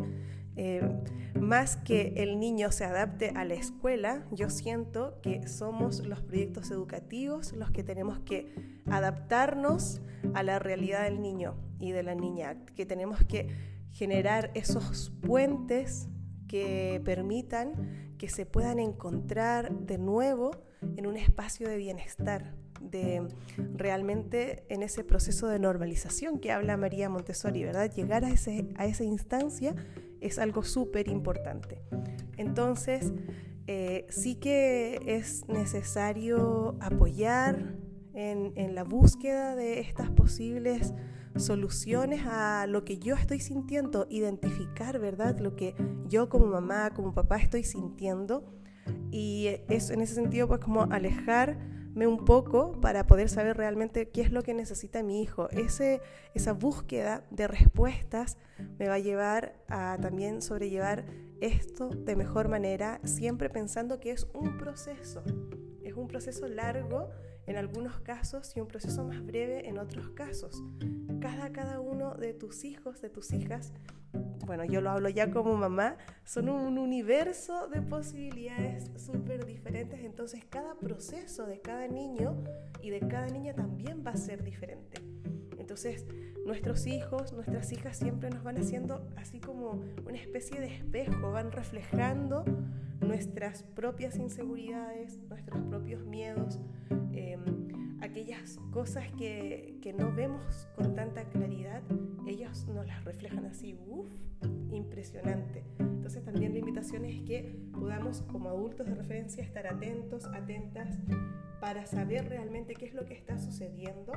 eh, 0.56 0.82
más 1.40 1.78
que 1.78 2.14
el 2.18 2.40
niño 2.40 2.72
se 2.72 2.86
adapte 2.86 3.30
a 3.36 3.46
la 3.46 3.56
escuela, 3.56 4.26
yo 4.32 4.50
siento 4.50 5.20
que 5.22 5.48
somos 5.48 6.06
los 6.06 6.22
proyectos 6.22 6.72
educativos 6.72 7.54
los 7.54 7.72
que 7.72 7.84
tenemos 7.84 8.20
que 8.20 8.54
adaptarnos 8.86 10.02
a 10.34 10.44
la 10.44 10.60
realidad 10.60 11.04
del 11.04 11.22
niño 11.22 11.56
y 11.80 11.92
de 11.92 12.04
la 12.04 12.16
niña, 12.16 12.58
que 12.76 12.86
tenemos 12.86 13.24
que 13.26 13.48
generar 13.92 14.52
esos 14.54 15.12
puentes 15.22 16.10
que 16.48 17.02
permitan 17.06 18.10
que 18.18 18.28
se 18.28 18.46
puedan 18.46 18.80
encontrar 18.80 19.72
de 19.72 19.98
nuevo 19.98 20.52
en 20.98 21.08
un 21.08 21.16
espacio 21.16 21.70
de 21.70 21.78
bienestar, 21.78 22.54
de 22.82 23.28
realmente 23.76 24.64
en 24.70 24.84
ese 24.84 25.04
proceso 25.04 25.48
de 25.48 25.60
normalización 25.60 26.40
que 26.40 26.52
habla 26.52 26.78
María 26.78 27.10
Montessori, 27.10 27.64
¿verdad? 27.64 27.92
Llegar 27.94 28.26
a, 28.26 28.30
ese, 28.30 28.70
a 28.76 28.86
esa 28.86 29.04
instancia 29.04 29.76
es 30.22 30.40
algo 30.40 30.64
súper 30.64 31.08
importante. 31.08 31.82
Entonces, 32.38 33.14
eh, 33.68 34.06
sí 34.10 34.36
que 34.36 35.00
es 35.06 35.48
necesario 35.48 36.78
apoyar 36.80 37.76
en, 38.14 38.54
en 38.56 38.76
la 38.76 38.84
búsqueda 38.84 39.56
de 39.56 39.80
estas 39.80 40.10
posibles 40.10 40.94
soluciones 41.36 42.26
a 42.26 42.66
lo 42.68 42.84
que 42.84 42.98
yo 42.98 43.16
estoy 43.16 43.40
sintiendo, 43.40 44.08
identificar, 44.10 45.00
¿verdad? 45.00 45.40
Lo 45.40 45.56
que 45.56 45.76
yo 46.08 46.30
como 46.30 46.48
mamá, 46.48 46.92
como 46.94 47.14
papá 47.14 47.38
estoy 47.38 47.64
sintiendo. 47.64 48.44
Y 49.12 49.48
es 49.70 49.90
en 49.90 50.02
ese 50.02 50.16
sentido, 50.16 50.48
pues 50.48 50.60
como 50.60 50.84
un 52.08 52.26
poco 52.26 52.80
para 52.82 53.06
poder 53.08 53.30
saber 53.30 53.58
realmente 53.58 54.10
qué 54.10 54.22
es 54.22 54.32
lo 54.32 54.44
que 54.44 54.54
necesita 54.54 55.04
mi 55.04 55.22
hijo. 55.22 55.50
Ese, 55.52 56.02
esa 56.34 56.54
búsqueda 56.54 57.24
de 57.32 57.48
respuestas 57.48 58.38
me 58.78 58.88
va 58.88 58.96
a 58.96 59.00
llevar 59.00 59.56
a 59.68 59.98
también 60.02 60.42
sobrellevar 60.42 61.06
esto 61.42 61.90
de 61.90 62.16
mejor 62.16 62.50
manera, 62.50 63.00
siempre 63.04 63.50
pensando 63.50 64.00
que 64.00 64.12
es 64.12 64.28
un 64.34 64.58
proceso, 64.58 65.24
es 65.90 65.96
un 65.96 66.08
proceso 66.08 66.48
largo 66.48 67.10
en 67.46 67.58
algunos 67.58 68.00
casos 68.00 68.56
y 68.56 68.62
un 68.62 68.68
proceso 68.68 69.04
más 69.04 69.26
breve 69.26 69.68
en 69.68 69.78
otros 69.78 70.10
casos. 70.10 70.64
Cada, 71.20 71.52
cada 71.52 71.80
uno 71.80 72.16
de 72.16 72.34
tus 72.34 72.64
hijos, 72.64 73.02
de 73.02 73.10
tus 73.10 73.34
hijas, 73.34 73.74
bueno, 74.46 74.66
yo 74.66 74.82
lo 74.82 74.90
hablo 74.90 75.10
ya 75.10 75.30
como 75.30 75.56
mamá, 75.56 75.98
son 76.24 76.50
un 76.50 76.78
universo 76.78 77.68
de 77.68 77.82
posibilidades 77.82 78.92
súper 78.98 79.46
diferentes, 79.46 80.00
entonces 80.04 80.44
cada 80.46 80.76
proceso 80.76 81.46
de 81.46 81.62
cada 81.62 81.88
niño 81.88 82.44
y 82.82 82.90
de 82.90 83.00
cada 83.08 83.28
niña 83.28 83.54
también 83.54 84.04
va 84.06 84.12
a 84.12 84.18
ser 84.18 84.44
diferente. 84.44 85.02
Entonces, 85.70 86.04
nuestros 86.48 86.88
hijos, 86.88 87.32
nuestras 87.32 87.72
hijas 87.72 87.96
siempre 87.96 88.32
nos 88.32 88.44
van 88.44 88.58
haciendo 88.58 89.08
así 89.18 89.40
como 89.40 89.80
una 90.04 90.18
especie 90.18 90.60
de 90.60 90.66
espejo, 90.66 91.32
van 91.32 91.52
reflejando 91.52 92.44
nuestras 93.02 93.62
propias 93.62 94.18
inseguridades, 94.18 95.20
nuestros 95.30 95.62
propios 95.66 96.04
miedos, 96.08 96.60
em, 97.12 98.00
aquellas 98.02 98.58
cosas 98.72 99.12
que, 99.16 99.78
que, 99.80 99.94
no 99.94 100.12
vemos 100.12 100.68
con 100.76 100.96
tanta 100.96 101.26
claridad, 101.26 101.84
ellos 102.28 102.68
nos 102.70 102.88
las 102.88 103.06
reflejan 103.06 103.46
así, 103.46 103.78
uff, 103.86 104.10
impresionante. 104.72 105.64
Entonces 105.78 106.26
también 106.26 106.54
la 106.54 106.60
invitación 106.62 107.06
es 107.06 107.22
que 107.22 107.60
podamos 107.74 108.24
como 108.24 108.50
adultos 108.50 108.88
de 108.88 108.96
referencia 108.96 109.44
estar 109.44 109.68
atentos, 109.68 110.26
atentas, 110.26 110.98
para 111.62 111.86
saber 111.86 112.28
realmente 112.28 112.74
qué 112.74 112.88
es 112.88 112.96
lo 112.96 113.06
que 113.06 113.14
está 113.14 113.38
sucediendo 113.38 114.14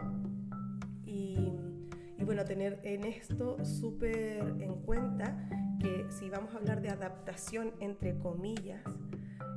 y, 1.13 1.53
y 2.19 2.25
bueno, 2.25 2.45
tener 2.45 2.81
en 2.85 3.05
esto 3.05 3.63
súper 3.65 4.57
en 4.61 4.75
cuenta 4.83 5.49
que 5.81 6.07
si 6.11 6.31
vamos 6.31 6.55
a 6.55 6.59
hablar 6.59 6.81
de 6.81 6.89
adaptación 6.89 7.73
entre 7.81 8.19
comillas, 8.19 8.83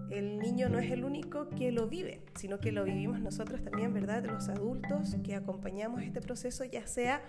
el 0.10 0.40
niño 0.40 0.70
no 0.70 0.80
es 0.80 0.92
el 0.92 1.04
único 1.04 1.50
que 1.50 1.72
lo 1.72 1.88
vive, 1.88 2.22
sino 2.36 2.60
que 2.60 2.72
lo 2.72 2.84
vivimos 2.84 3.20
nosotros 3.20 3.64
también, 3.64 3.94
¿verdad? 3.94 4.24
Los 4.26 4.50
adultos 4.50 5.16
que 5.24 5.36
acompañamos 5.36 6.04
este 6.04 6.22
proceso, 6.22 6.64
ya 6.64 6.86
sea 6.86 7.22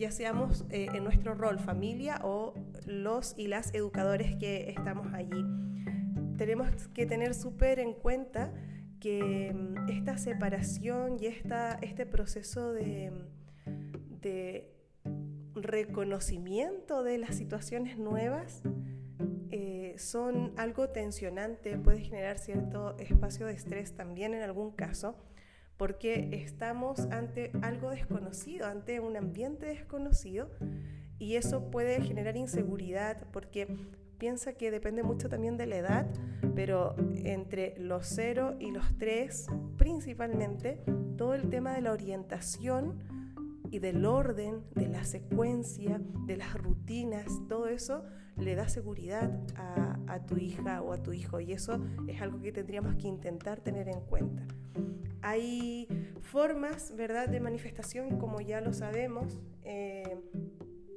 ya 0.00 0.10
seamos 0.10 0.64
eh, 0.70 0.88
en 0.94 1.04
nuestro 1.04 1.34
rol 1.34 1.58
familia 1.58 2.20
o 2.24 2.54
los 2.86 3.34
y 3.36 3.48
las 3.48 3.74
educadores 3.74 4.34
que 4.36 4.70
estamos 4.70 5.12
allí. 5.12 5.44
Tenemos 6.38 6.88
que 6.94 7.04
tener 7.04 7.34
súper 7.34 7.78
en 7.78 7.92
cuenta 7.92 8.52
que 8.98 9.52
mm, 9.54 9.90
esta 9.90 10.16
separación 10.16 11.18
y 11.20 11.26
esta, 11.26 11.78
este 11.82 12.06
proceso 12.06 12.72
de, 12.72 13.12
de 14.20 14.74
reconocimiento 15.54 17.02
de 17.02 17.18
las 17.18 17.36
situaciones 17.36 17.98
nuevas 17.98 18.62
eh, 19.50 19.94
son 19.98 20.52
algo 20.56 20.88
tensionante, 20.90 21.76
puede 21.76 22.00
generar 22.00 22.38
cierto 22.38 22.96
espacio 22.98 23.46
de 23.46 23.52
estrés 23.52 23.94
también 23.94 24.32
en 24.32 24.42
algún 24.42 24.70
caso, 24.70 25.16
porque 25.76 26.28
estamos 26.44 27.00
ante 27.10 27.50
algo 27.62 27.90
desconocido, 27.90 28.66
ante 28.66 29.00
un 29.00 29.16
ambiente 29.16 29.66
desconocido, 29.66 30.50
y 31.18 31.34
eso 31.34 31.70
puede 31.70 32.00
generar 32.00 32.36
inseguridad, 32.36 33.26
porque 33.32 33.66
piensa 34.18 34.52
que 34.52 34.70
depende 34.70 35.02
mucho 35.02 35.28
también 35.28 35.56
de 35.56 35.66
la 35.66 35.76
edad, 35.76 36.06
pero 36.54 36.94
entre 37.24 37.74
los 37.78 38.06
0 38.06 38.56
y 38.60 38.70
los 38.70 38.96
3, 38.98 39.46
principalmente, 39.76 40.80
todo 41.16 41.34
el 41.34 41.50
tema 41.50 41.74
de 41.74 41.80
la 41.80 41.92
orientación 41.92 43.02
y 43.70 43.78
del 43.78 44.04
orden, 44.04 44.64
de 44.74 44.88
la 44.88 45.04
secuencia, 45.04 46.00
de 46.26 46.36
las 46.36 46.54
rutinas, 46.54 47.26
todo 47.48 47.68
eso 47.68 48.04
le 48.36 48.54
da 48.54 48.68
seguridad 48.68 49.30
a, 49.56 50.26
tu 50.26 50.36
hija 50.36 50.82
o 50.82 50.92
a 50.92 51.02
tu 51.02 51.12
hijo 51.12 51.40
y 51.40 51.52
eso 51.52 51.80
es 52.08 52.20
algo 52.20 52.40
que 52.40 52.52
tendríamos 52.52 52.96
que 52.96 53.06
intentar 53.06 53.60
tener 53.60 53.88
en 53.88 54.00
cuenta. 54.00 54.42
Hay 55.22 55.88
formas, 56.20 56.94
¿verdad?, 56.96 57.28
de 57.28 57.40
manifestación, 57.40 58.18
como 58.18 58.40
ya 58.40 58.60
lo 58.60 58.72
sabemos. 58.72 59.38
Eh, 59.62 60.18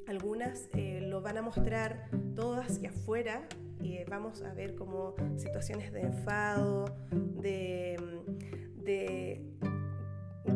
algunas 0.07 0.69
eh, 0.73 1.01
lo 1.01 1.21
van 1.21 1.37
a 1.37 1.41
mostrar 1.41 2.09
todo 2.35 2.59
hacia 2.59 2.89
afuera 2.89 3.47
y 3.81 4.03
vamos 4.05 4.41
a 4.41 4.53
ver 4.53 4.75
como 4.75 5.15
situaciones 5.37 5.91
de 5.93 6.01
enfado, 6.01 6.85
de 7.13 7.97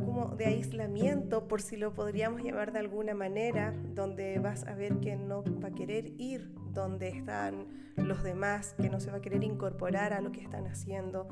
como 0.05 0.35
de 0.35 0.45
aislamiento, 0.45 1.47
por 1.47 1.61
si 1.61 1.77
lo 1.77 1.93
podríamos 1.93 2.43
llamar 2.43 2.71
de 2.71 2.79
alguna 2.79 3.13
manera, 3.13 3.73
donde 3.93 4.39
vas 4.39 4.65
a 4.65 4.75
ver 4.75 4.99
que 4.99 5.15
no 5.15 5.43
va 5.61 5.69
a 5.69 5.71
querer 5.71 6.13
ir 6.17 6.51
donde 6.73 7.09
están 7.09 7.67
los 7.95 8.23
demás, 8.23 8.75
que 8.79 8.89
no 8.89 8.99
se 8.99 9.11
va 9.11 9.17
a 9.17 9.21
querer 9.21 9.43
incorporar 9.43 10.13
a 10.13 10.21
lo 10.21 10.31
que 10.31 10.41
están 10.41 10.67
haciendo. 10.67 11.27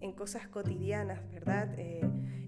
en 0.00 0.12
cosas 0.12 0.48
cotidianas, 0.48 1.20
¿verdad? 1.30 1.74
Eh, 1.76 2.00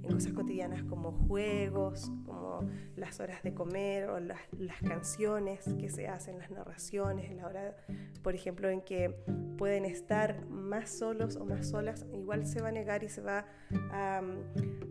en 0.03 0.13
cosas 0.13 0.33
cotidianas 0.33 0.83
como 0.85 1.13
juegos, 1.13 2.11
como 2.27 2.69
las 2.97 3.21
horas 3.21 3.43
de 3.43 3.55
comer 3.55 4.09
o 4.11 4.21
las, 4.21 4.41
las, 4.59 4.81
canciones 4.83 5.65
que 5.79 5.89
se 5.89 6.09
hacen, 6.09 6.39
las 6.39 6.51
narraciones, 6.51 7.35
la 7.35 7.47
hora, 7.47 7.77
por 8.23 8.35
ejemplo, 8.35 8.69
en 8.69 8.81
que 8.81 9.11
pueden 9.57 9.85
estar 9.85 10.47
más 10.49 10.91
solos 10.91 11.37
o 11.37 11.45
más 11.45 11.69
solas, 11.69 12.07
igual 12.13 12.47
se 12.47 12.61
va 12.61 12.69
a 12.69 12.73
negar 12.73 13.05
y 13.05 13.09
se 13.09 13.21
va 13.21 13.47
a, 13.93 14.23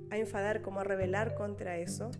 a 0.10 0.18
enfadar, 0.18 0.62
como 0.62 0.80
a 0.80 0.84
rebelar 0.84 1.36
contra 1.36 1.78
eso. 1.78 2.12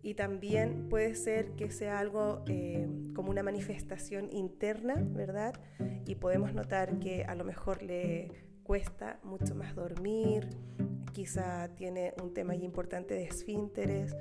Y 0.00 0.14
también 0.14 0.88
puede 0.88 1.14
ser 1.16 1.52
que 1.56 1.70
sea 1.70 1.98
algo 1.98 2.44
eh, 2.46 2.86
como 3.14 3.30
una 3.30 3.42
manifestación 3.42 4.28
interna, 4.32 4.94
¿verdad? 4.96 5.60
Y 6.06 6.14
podemos 6.14 6.54
notar 6.54 7.00
que 7.00 7.24
a 7.24 7.34
lo 7.34 7.44
mejor 7.44 7.82
le 7.82 8.47
cuesta 8.68 9.18
mucho 9.24 9.54
más 9.54 9.74
dormir, 9.74 10.46
quizá 11.14 11.68
tiene 11.74 12.12
un 12.22 12.34
tema 12.34 12.54
importante 12.54 13.14
de 13.14 13.24
esfínteres, 13.24 14.14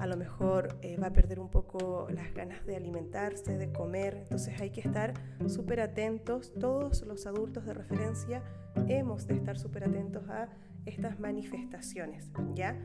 a 0.00 0.08
lo 0.08 0.16
mejor 0.16 0.76
eh, 0.82 0.96
va 0.96 1.06
a 1.06 1.12
perder 1.12 1.38
un 1.38 1.48
poco 1.48 2.08
las 2.10 2.34
ganas 2.34 2.66
de 2.66 2.74
alimentarse, 2.74 3.56
de 3.56 3.70
comer. 3.70 4.16
Entonces 4.16 4.60
hay 4.60 4.70
que 4.70 4.80
estar 4.80 5.14
súper 5.46 5.78
atentos. 5.78 6.52
Todos 6.58 7.02
los 7.06 7.28
adultos 7.28 7.64
de 7.64 7.74
referencia 7.74 8.42
hemos 8.88 9.28
de 9.28 9.34
estar 9.34 9.56
súper 9.56 9.84
atentos 9.84 10.28
a 10.30 10.48
estas 10.84 11.20
manifestaciones, 11.20 12.32
¿ya? 12.56 12.76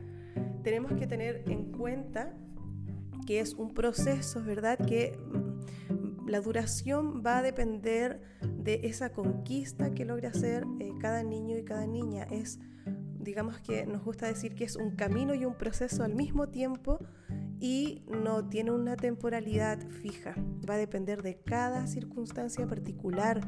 Tenemos 0.62 0.92
que 0.92 1.08
tener 1.08 1.42
en 1.50 1.72
cuenta 1.72 2.32
que 3.26 3.40
es 3.40 3.54
un 3.54 3.74
proceso, 3.74 4.40
¿verdad? 4.44 4.78
Que 4.78 5.18
mm, 5.18 6.11
la 6.26 6.40
duración 6.40 7.22
va 7.24 7.38
a 7.38 7.42
depender 7.42 8.20
de 8.42 8.80
esa 8.84 9.12
conquista 9.12 9.94
que 9.94 10.04
logra 10.04 10.30
hacer 10.30 10.64
eh, 10.80 10.92
cada 11.00 11.22
niño 11.22 11.56
y 11.58 11.64
cada 11.64 11.86
niña. 11.86 12.24
Es 12.24 12.58
digamos 13.22 13.60
que 13.60 13.86
nos 13.86 14.04
gusta 14.04 14.26
decir 14.26 14.54
que 14.54 14.64
es 14.64 14.76
un 14.76 14.96
camino 14.96 15.34
y 15.34 15.44
un 15.44 15.54
proceso 15.54 16.02
al 16.02 16.14
mismo 16.14 16.48
tiempo 16.48 16.98
y 17.60 18.02
no 18.08 18.48
tiene 18.48 18.72
una 18.72 18.96
temporalidad 18.96 19.78
fija. 19.88 20.34
Va 20.68 20.74
a 20.74 20.78
depender 20.78 21.22
de 21.22 21.38
cada 21.38 21.86
circunstancia 21.86 22.66
particular 22.66 23.40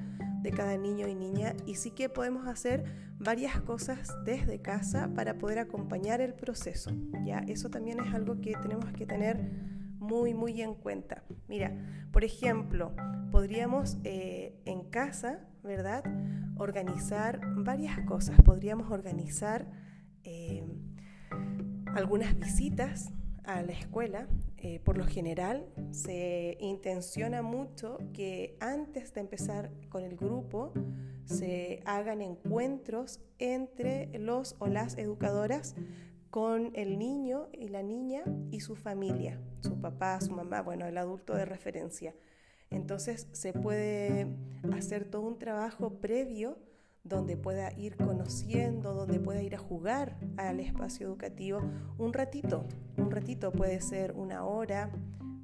de 0.43 0.50
cada 0.50 0.76
niño 0.76 1.09
y 1.09 1.14
niña 1.14 1.54
y 1.66 1.76
sí 1.76 1.90
que 1.90 2.09
podemos 2.09 2.47
hacer 2.47 2.85
varias 3.19 3.61
cosas 3.62 4.14
desde 4.25 4.61
casa 4.61 5.11
para 5.14 5.38
poder 5.38 5.59
acompañar 5.59 6.21
el 6.21 6.35
proceso. 6.35 6.90
Ya, 7.25 7.38
eso 7.49 7.71
también 7.71 7.99
es 7.99 8.14
algo 8.14 8.40
que 8.40 8.52
tenemos 8.62 8.93
que 8.93 9.07
tener 9.07 9.74
muy, 10.05 10.35
muy 10.35 10.61
en 10.63 10.75
cuenta. 10.75 11.25
Mira, 11.49 11.73
por 12.13 12.25
ejemplo, 12.25 12.93
podríamos 13.31 13.97
eh, 14.05 14.55
en 14.65 14.85
casa, 14.91 15.41
¿verdad? 15.63 16.05
Organizar 16.57 17.41
varias 17.57 17.99
cosas. 18.07 18.41
Podríamos 18.43 18.91
organizar 18.91 19.67
eh, 20.23 20.65
algunas 21.95 22.39
visitas 22.39 23.13
a 23.45 23.63
la 23.63 23.73
escuela. 23.73 24.29
Eh, 24.59 24.81
por 24.81 24.97
lo 24.97 25.07
general, 25.07 25.67
se 25.91 26.57
intenciona 26.61 27.43
mucho 27.43 27.99
que 28.13 28.57
antes 28.61 29.13
de 29.13 29.21
empezar 29.21 29.71
con 29.91 30.03
el 30.03 30.17
grupo 30.17 30.73
se 31.27 31.83
hagan 31.85 32.21
encuentros 32.21 33.21
entre 33.39 34.19
los 34.19 34.57
o 34.59 34.67
las 34.67 34.97
educadoras 34.97 35.75
con 36.35 36.73
el 36.75 36.99
niño 36.99 37.47
y 37.53 37.69
la 37.69 37.85
niña 37.85 38.25
y 38.50 38.59
su 38.59 38.75
familia, 38.75 39.38
su 39.61 39.81
papá, 39.81 40.21
su 40.21 40.33
mamá, 40.33 40.62
bueno, 40.62 40.85
el 40.85 40.99
adulto 40.99 41.33
de 41.33 41.45
referencia. 41.45 42.12
Entonces 42.71 43.29
se 43.31 43.53
puede 43.53 44.26
hacer 44.76 45.05
todo 45.05 45.23
un 45.23 45.38
trabajo 45.38 46.00
previo 46.00 46.59
donde 47.05 47.37
pueda 47.37 47.73
ir 47.79 47.97
conociendo, 47.97 48.95
donde 48.95 49.21
pueda 49.21 49.45
ir 49.45 49.55
a 49.55 49.59
jugar 49.59 50.17
al 50.37 50.59
espacio 50.59 51.07
educativo 51.07 51.61
un 51.99 52.12
ratito. 52.12 52.64
Un 52.97 53.12
ratito 53.12 53.53
puede 53.53 53.81
ser 53.81 54.11
una 54.16 54.44
hora, 54.44 54.90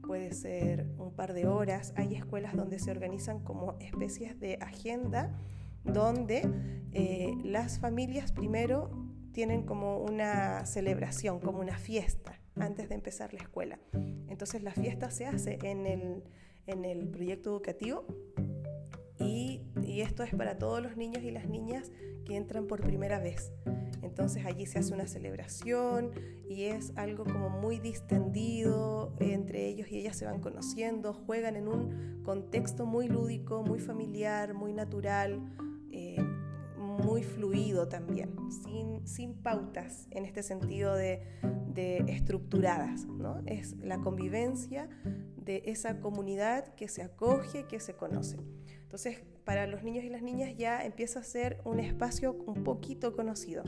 puede 0.05 0.33
ser 0.33 0.89
un 0.99 1.13
par 1.13 1.35
de 1.35 1.47
horas. 1.47 1.93
Hay 1.95 2.17
escuelas 2.17 2.57
donde 2.57 2.81
se 2.81 2.91
organizan 2.91 3.45
como 3.45 3.77
especies 3.79 4.41
de 4.41 4.59
agenda 4.61 5.39
donde 5.85 6.51
eh, 6.93 7.33
las 7.45 7.79
familias 7.79 8.33
primero 8.33 9.10
tienen 9.33 9.63
como 9.63 9.99
una 9.99 10.65
celebración, 10.67 11.41
como 11.41 11.61
una 11.61 11.79
fiesta 11.79 12.41
antes 12.57 12.89
de 12.89 12.95
empezar 12.95 13.33
la 13.33 13.41
escuela. 13.41 13.79
Entonces 14.29 14.63
la 14.63 14.73
fiesta 14.73 15.11
se 15.11 15.27
hace 15.27 15.59
en 15.63 15.87
el 15.87 16.23
en 16.67 16.85
el 16.85 17.09
proyecto 17.09 17.51
educativo 17.51 18.07
y, 19.19 19.61
y, 19.83 20.01
esto 20.01 20.23
es 20.23 20.35
para 20.35 20.59
todos 20.59 20.83
los 20.83 20.97
niños 20.97 21.23
y 21.23 21.31
las 21.31 21.47
niñas 21.47 21.91
que 22.25 22.37
entran 22.37 22.67
por 22.67 22.81
primera 22.81 23.19
vez. 23.19 23.53
Entonces 24.03 24.47
allí 24.47 24.65
se 24.65 24.79
hace 24.79 24.95
una 24.95 25.07
celebración 25.07 26.13
y 26.49 26.65
es 26.65 26.93
algo 26.97 27.25
como 27.25 27.51
muy 27.51 27.81
distendido 27.81 29.15
entre 29.21 29.67
ellos 29.67 29.91
y 29.91 29.99
ellas 29.99 30.17
se 30.17 30.25
van 30.25 30.41
conociendo, 30.41 31.13
juegan 31.13 31.57
en 31.57 31.69
un 31.69 32.23
contexto 32.25 32.87
muy 32.87 33.09
lúdico, 33.09 33.63
muy 33.63 33.79
familiar, 33.79 34.55
muy 34.55 34.73
natural, 34.73 35.41
eh, 35.91 36.17
muy 37.05 37.23
fluido 37.23 37.89
también, 37.89 38.35
sin, 38.51 39.07
sin, 39.07 39.35
pautas 39.35 40.07
en 40.11 40.25
este 40.25 40.43
sentido 40.43 40.95
de, 40.95 41.23
de 41.73 41.99
estructuradas. 42.09 43.07
¿no? 43.07 43.43
Es 43.47 43.77
la 43.79 43.99
convivencia 43.99 44.89
de 45.37 45.63
esa 45.67 46.01
comunidad 46.01 46.75
que 46.75 46.89
se 46.89 47.03
acoge, 47.03 47.67
que 47.67 47.81
se 47.81 47.95
conoce. 47.95 48.39
Entonces, 48.83 49.23
para 49.45 49.67
los 49.67 49.83
niños 49.83 50.05
y 50.05 50.09
las 50.09 50.23
niñas 50.23 50.57
ya 50.57 50.85
empieza 50.85 51.21
a 51.21 51.25
ser 51.25 51.61
un 51.65 51.81
espacio 51.81 52.33
un 52.47 52.63
poquito 52.63 53.15
conocido. 53.15 53.65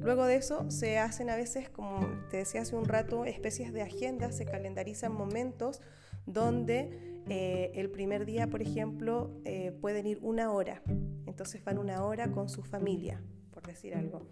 Luego 0.00 0.24
de 0.26 0.36
eso 0.36 0.70
se 0.70 0.98
hacen 0.98 1.30
a 1.30 1.36
veces, 1.36 1.70
como 1.70 2.06
te 2.30 2.38
decía 2.38 2.62
hace 2.62 2.76
un 2.76 2.84
rato, 2.84 3.24
especies 3.24 3.72
de 3.72 3.82
agendas, 3.82 4.36
se 4.36 4.44
calendarizan 4.44 5.12
momentos 5.12 5.80
donde 6.26 7.11
eh, 7.28 7.72
el 7.74 7.90
primer 7.90 8.24
día, 8.26 8.48
por 8.48 8.62
ejemplo, 8.62 9.40
eh, 9.44 9.72
pueden 9.80 10.06
ir 10.06 10.18
una 10.22 10.52
hora. 10.52 10.82
Entonces 11.26 11.64
van 11.64 11.78
una 11.78 12.04
hora 12.04 12.30
con 12.30 12.48
su 12.48 12.62
familia, 12.62 13.22
por 13.52 13.66
decir 13.66 13.94
algo 13.94 14.26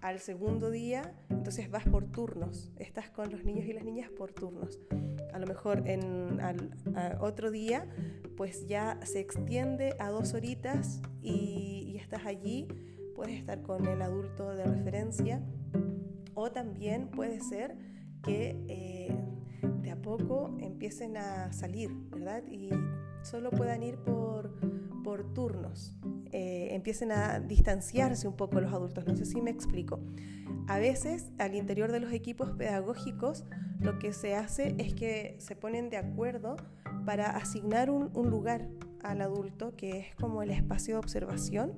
al 0.00 0.20
segundo 0.20 0.70
día, 0.70 1.14
entonces 1.28 1.70
vas 1.70 1.84
por 1.84 2.04
turnos, 2.06 2.70
estás 2.76 3.10
con 3.10 3.30
los 3.30 3.44
niños 3.44 3.66
y 3.66 3.72
las 3.72 3.84
niñas 3.84 4.10
por 4.10 4.32
turnos. 4.32 4.78
A 5.32 5.38
lo 5.38 5.46
mejor 5.46 5.88
en 5.88 6.40
al, 6.40 7.18
otro 7.20 7.50
día, 7.50 7.86
pues 8.36 8.66
ya 8.66 8.98
se 9.04 9.20
extiende 9.20 9.96
a 9.98 10.10
dos 10.10 10.34
horitas 10.34 11.00
y, 11.20 11.96
estás 11.98 12.26
allí, 12.26 12.68
puedes 13.16 13.34
estar 13.38 13.60
con 13.62 13.86
el 13.86 14.00
adulto 14.00 14.54
de 14.54 14.64
referencia 14.64 15.42
o 16.34 16.52
también 16.52 17.08
puede 17.08 17.40
ser 17.40 17.76
que 18.22 18.56
eh, 18.68 19.12
poco 20.08 20.56
empiecen 20.58 21.18
a 21.18 21.52
salir, 21.52 21.90
¿verdad? 22.10 22.42
Y 22.50 22.70
solo 23.22 23.50
puedan 23.50 23.82
ir 23.82 23.98
por, 23.98 24.58
por 25.04 25.34
turnos. 25.34 25.94
Eh, 26.32 26.68
empiecen 26.72 27.12
a 27.12 27.40
distanciarse 27.40 28.26
un 28.26 28.34
poco 28.34 28.58
los 28.60 28.72
adultos. 28.72 29.06
No 29.06 29.14
sé 29.14 29.26
si 29.26 29.42
me 29.42 29.50
explico. 29.50 30.00
A 30.66 30.78
veces, 30.78 31.30
al 31.38 31.54
interior 31.54 31.92
de 31.92 32.00
los 32.00 32.12
equipos 32.12 32.50
pedagógicos, 32.52 33.44
lo 33.80 33.98
que 33.98 34.14
se 34.14 34.34
hace 34.34 34.74
es 34.78 34.94
que 34.94 35.36
se 35.38 35.56
ponen 35.56 35.90
de 35.90 35.98
acuerdo 35.98 36.56
para 37.04 37.30
asignar 37.30 37.90
un, 37.90 38.10
lugar 38.30 38.66
al 39.02 39.20
adulto, 39.20 39.76
que 39.76 39.98
es 39.98 40.14
como 40.14 40.42
el 40.42 40.50
espacio 40.50 40.94
de 40.94 40.98
observación, 41.00 41.74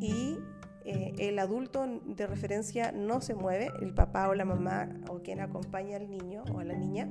y 0.00 0.38
eh, 0.88 1.14
el 1.18 1.38
adulto 1.40 1.84
de 2.04 2.28
referencia 2.28 2.92
no 2.92 3.20
se 3.20 3.34
mueve, 3.34 3.70
el 3.82 3.92
papá 3.92 4.28
o 4.28 4.34
la 4.34 4.44
mamá 4.44 4.88
o 5.08 5.20
quien 5.20 5.40
acompaña 5.40 5.96
al 5.96 6.08
niño 6.08 6.44
o 6.54 6.60
a 6.60 6.64
la 6.64 6.76
niña, 6.76 7.10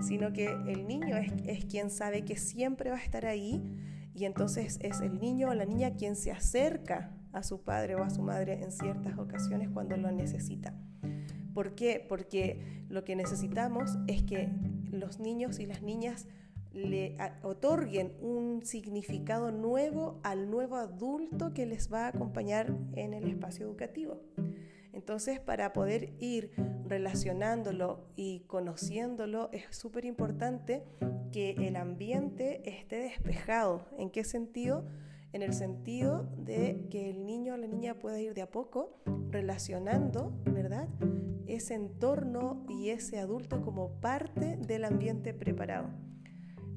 sino 0.00 0.32
que 0.32 0.46
el 0.66 0.88
niño 0.88 1.18
es, 1.18 1.30
es 1.44 1.66
quien 1.66 1.90
sabe 1.90 2.24
que 2.24 2.36
siempre 2.36 2.88
va 2.88 2.96
a 2.96 3.02
estar 3.02 3.26
ahí 3.26 3.62
y 4.14 4.24
entonces 4.24 4.78
es 4.80 5.02
el 5.02 5.20
niño 5.20 5.50
o 5.50 5.54
la 5.54 5.66
niña 5.66 5.96
quien 5.96 6.16
se 6.16 6.32
acerca 6.32 7.14
a 7.32 7.42
su 7.42 7.62
padre 7.62 7.94
o 7.94 8.02
a 8.02 8.08
su 8.08 8.22
madre 8.22 8.62
en 8.62 8.72
ciertas 8.72 9.18
ocasiones 9.18 9.68
cuando 9.68 9.98
lo 9.98 10.10
necesita. 10.10 10.74
¿Por 11.52 11.74
qué? 11.74 12.04
Porque 12.08 12.86
lo 12.88 13.04
que 13.04 13.16
necesitamos 13.16 13.98
es 14.06 14.22
que 14.22 14.48
los 14.90 15.20
niños 15.20 15.58
y 15.58 15.66
las 15.66 15.82
niñas 15.82 16.26
le 16.72 17.16
otorguen 17.42 18.12
un 18.20 18.64
significado 18.64 19.50
nuevo 19.50 20.20
al 20.22 20.50
nuevo 20.50 20.76
adulto 20.76 21.52
que 21.52 21.66
les 21.66 21.92
va 21.92 22.06
a 22.06 22.08
acompañar 22.08 22.74
en 22.94 23.14
el 23.14 23.28
espacio 23.28 23.66
educativo. 23.66 24.20
Entonces, 24.92 25.40
para 25.40 25.72
poder 25.72 26.12
ir 26.18 26.52
relacionándolo 26.86 28.04
y 28.16 28.40
conociéndolo, 28.40 29.48
es 29.52 29.64
súper 29.74 30.04
importante 30.04 30.84
que 31.32 31.52
el 31.52 31.76
ambiente 31.76 32.68
esté 32.68 32.96
despejado. 32.96 33.86
¿En 33.98 34.10
qué 34.10 34.24
sentido? 34.24 34.84
En 35.32 35.42
el 35.42 35.52
sentido 35.52 36.28
de 36.36 36.86
que 36.90 37.10
el 37.10 37.24
niño 37.24 37.54
o 37.54 37.56
la 37.56 37.68
niña 37.68 37.94
pueda 37.94 38.20
ir 38.20 38.34
de 38.34 38.42
a 38.42 38.50
poco 38.50 39.00
relacionando, 39.30 40.32
¿verdad? 40.44 40.88
Ese 41.46 41.74
entorno 41.74 42.66
y 42.68 42.90
ese 42.90 43.20
adulto 43.20 43.62
como 43.62 44.00
parte 44.00 44.56
del 44.56 44.84
ambiente 44.84 45.32
preparado. 45.32 45.88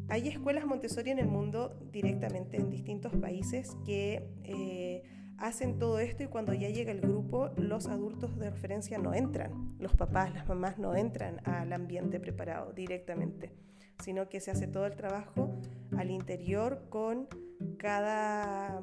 Hay 0.09 0.27
escuelas 0.27 0.65
Montessori 0.65 1.11
en 1.11 1.19
el 1.19 1.27
mundo 1.27 1.75
directamente 1.91 2.57
en 2.57 2.69
distintos 2.69 3.13
países 3.15 3.75
que 3.85 4.27
eh, 4.43 5.03
hacen 5.37 5.79
todo 5.79 5.99
esto 5.99 6.23
y 6.23 6.27
cuando 6.27 6.53
ya 6.53 6.69
llega 6.69 6.91
el 6.91 7.01
grupo, 7.01 7.49
los 7.57 7.87
adultos 7.87 8.37
de 8.37 8.49
referencia 8.49 8.97
no 8.97 9.13
entran, 9.13 9.75
los 9.79 9.95
papás, 9.95 10.33
las 10.33 10.47
mamás 10.47 10.77
no 10.77 10.95
entran 10.95 11.41
al 11.45 11.73
ambiente 11.73 12.19
preparado 12.19 12.73
directamente, 12.73 13.51
sino 14.03 14.29
que 14.29 14.39
se 14.39 14.51
hace 14.51 14.67
todo 14.67 14.85
el 14.85 14.95
trabajo 14.95 15.59
al 15.97 16.11
interior 16.11 16.85
con 16.89 17.27
cada 17.77 18.81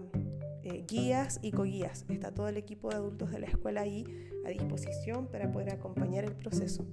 eh, 0.62 0.84
guías 0.86 1.38
y 1.42 1.52
coguías. 1.52 2.04
Está 2.08 2.32
todo 2.32 2.48
el 2.48 2.56
equipo 2.56 2.90
de 2.90 2.96
adultos 2.96 3.30
de 3.30 3.40
la 3.40 3.46
escuela 3.46 3.82
ahí 3.82 4.04
a 4.44 4.50
disposición 4.50 5.26
para 5.26 5.50
poder 5.50 5.72
acompañar 5.72 6.24
el 6.24 6.34
proceso. 6.34 6.86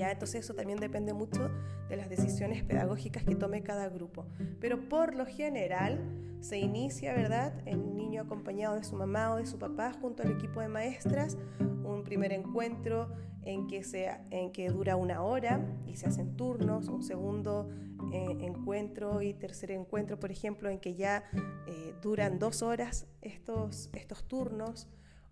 Ya, 0.00 0.10
entonces 0.10 0.46
eso 0.46 0.54
también 0.54 0.80
depende 0.80 1.12
mucho 1.12 1.50
de 1.90 1.96
las 1.98 2.08
decisiones 2.08 2.64
pedagógicas 2.64 3.22
que 3.22 3.34
tome 3.34 3.62
cada 3.62 3.86
grupo. 3.90 4.24
Pero 4.58 4.88
por 4.88 5.14
lo 5.14 5.26
general 5.26 6.00
se 6.40 6.56
inicia, 6.56 7.12
¿verdad? 7.12 7.52
El 7.66 7.94
niño 7.94 8.22
acompañado 8.22 8.76
de 8.76 8.82
su 8.82 8.96
mamá 8.96 9.34
o 9.34 9.36
de 9.36 9.44
su 9.44 9.58
papá 9.58 9.92
junto 9.92 10.22
al 10.22 10.30
equipo 10.32 10.62
de 10.62 10.68
maestras, 10.68 11.36
un 11.84 12.02
primer 12.02 12.32
encuentro 12.32 13.14
en 13.42 13.66
que, 13.66 13.84
sea, 13.84 14.24
en 14.30 14.52
que 14.52 14.70
dura 14.70 14.96
una 14.96 15.22
hora 15.22 15.60
y 15.86 15.96
se 15.96 16.08
hacen 16.08 16.34
turnos, 16.34 16.88
un 16.88 17.02
segundo 17.02 17.68
eh, 18.10 18.38
encuentro 18.40 19.20
y 19.20 19.34
tercer 19.34 19.70
encuentro, 19.70 20.18
por 20.18 20.30
ejemplo, 20.30 20.70
en 20.70 20.80
que 20.80 20.94
ya 20.94 21.24
eh, 21.66 21.94
duran 22.00 22.38
dos 22.38 22.62
horas 22.62 23.06
estos, 23.20 23.90
estos 23.92 24.26
turnos 24.26 24.88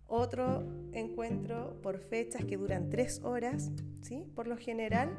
otro 0.08 0.64
encuentro 0.92 1.80
por 1.82 2.00
fechas 2.00 2.44
que 2.44 2.56
duran 2.56 2.90
tres 2.90 3.22
horas, 3.22 3.70
¿sí? 4.00 4.26
Por 4.34 4.48
lo 4.48 4.56
general. 4.56 5.16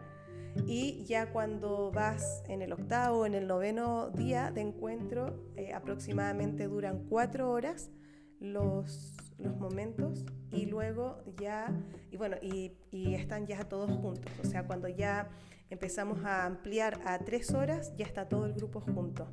Y 0.66 1.06
ya 1.06 1.32
cuando 1.32 1.92
vas 1.92 2.44
en 2.48 2.62
el 2.62 2.74
octavo 2.74 3.20
o 3.20 3.26
en 3.26 3.36
el 3.36 3.48
noveno 3.48 4.10
día 4.10 4.52
de 4.52 4.62
encuentro, 4.62 5.46
eh, 5.56 5.74
aproximadamente 5.74 6.68
duran 6.68 7.06
cuatro 7.08 7.52
horas 7.52 7.92
los, 8.40 9.14
los 9.38 9.56
momentos 9.58 10.26
y 10.52 10.66
luego 10.66 11.24
ya, 11.40 11.72
y 12.10 12.18
bueno, 12.18 12.38
y, 12.42 12.74
y 12.92 13.14
están 13.14 13.46
ya 13.46 13.64
todos 13.70 13.92
juntos. 13.92 14.32
O 14.44 14.46
sea, 14.46 14.66
cuando 14.66 14.88
ya 14.88 15.30
empezamos 15.70 16.26
a 16.26 16.46
ampliar 16.46 17.00
a 17.06 17.20
tres 17.20 17.54
horas, 17.54 17.96
ya 17.96 18.06
está 18.06 18.28
todo 18.28 18.46
el 18.46 18.54
grupo 18.54 18.82
junto. 18.82 19.28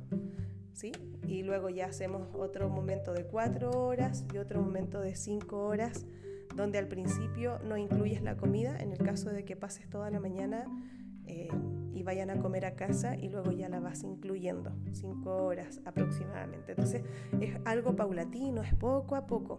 ¿Sí? 0.77 0.91
Y 1.27 1.41
luego 1.41 1.69
ya 1.69 1.87
hacemos 1.87 2.29
otro 2.33 2.69
momento 2.69 3.11
de 3.11 3.25
cuatro 3.25 3.71
horas 3.71 4.25
y 4.31 4.37
otro 4.37 4.61
momento 4.61 5.01
de 5.01 5.15
cinco 5.15 5.65
horas, 5.65 6.05
donde 6.55 6.77
al 6.77 6.87
principio 6.87 7.57
no 7.63 7.77
incluyes 7.77 8.21
la 8.21 8.37
comida, 8.37 8.77
en 8.77 8.91
el 8.91 8.99
caso 8.99 9.31
de 9.31 9.43
que 9.43 9.55
pases 9.55 9.89
toda 9.89 10.11
la 10.11 10.19
mañana 10.19 10.65
eh, 11.25 11.49
y 11.95 12.03
vayan 12.03 12.29
a 12.29 12.39
comer 12.39 12.65
a 12.65 12.75
casa 12.75 13.17
y 13.17 13.27
luego 13.27 13.51
ya 13.51 13.69
la 13.69 13.79
vas 13.79 14.03
incluyendo, 14.03 14.71
cinco 14.91 15.35
horas 15.45 15.81
aproximadamente. 15.83 16.73
Entonces 16.73 17.01
es 17.41 17.57
algo 17.65 17.95
paulatino, 17.95 18.61
es 18.61 18.75
poco 18.75 19.15
a 19.15 19.25
poco. 19.25 19.57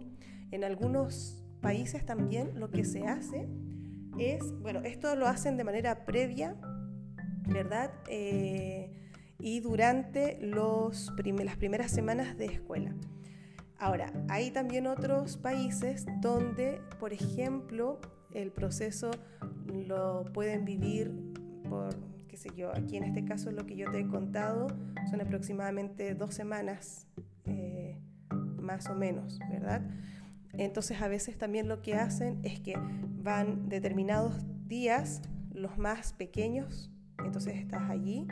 En 0.52 0.62
algunos 0.62 1.44
países 1.60 2.06
también 2.06 2.60
lo 2.60 2.70
que 2.70 2.84
se 2.84 3.08
hace 3.08 3.48
es, 4.20 4.52
bueno, 4.60 4.82
esto 4.84 5.16
lo 5.16 5.26
hacen 5.26 5.56
de 5.56 5.64
manera 5.64 6.04
previa, 6.04 6.56
¿verdad? 7.48 7.90
Eh, 8.08 8.94
y 9.38 9.60
durante 9.60 10.38
los 10.40 11.12
las 11.44 11.56
primeras 11.56 11.90
semanas 11.90 12.36
de 12.36 12.46
escuela. 12.46 12.94
Ahora, 13.78 14.12
hay 14.28 14.50
también 14.50 14.86
otros 14.88 15.36
países 15.36 16.04
donde, 16.20 16.80
por 16.98 17.12
ejemplo, 17.12 18.00
el 18.34 18.50
proceso 18.50 19.10
lo 19.66 20.24
pueden 20.32 20.64
vivir 20.64 21.12
por, 21.68 21.94
qué 22.26 22.36
sé 22.36 22.50
yo, 22.56 22.74
aquí 22.74 22.96
en 22.96 23.04
este 23.04 23.24
caso 23.24 23.52
lo 23.52 23.66
que 23.66 23.76
yo 23.76 23.90
te 23.90 24.00
he 24.00 24.06
contado 24.06 24.66
son 25.10 25.20
aproximadamente 25.20 26.14
dos 26.14 26.34
semanas, 26.34 27.06
eh, 27.44 27.96
más 28.60 28.88
o 28.88 28.94
menos, 28.94 29.38
¿verdad? 29.50 29.82
Entonces 30.54 31.00
a 31.00 31.08
veces 31.08 31.38
también 31.38 31.68
lo 31.68 31.80
que 31.80 31.94
hacen 31.94 32.40
es 32.42 32.58
que 32.58 32.74
van 33.22 33.68
determinados 33.68 34.34
días, 34.66 35.22
los 35.52 35.78
más 35.78 36.12
pequeños, 36.14 36.90
entonces 37.24 37.56
estás 37.56 37.88
allí 37.90 38.26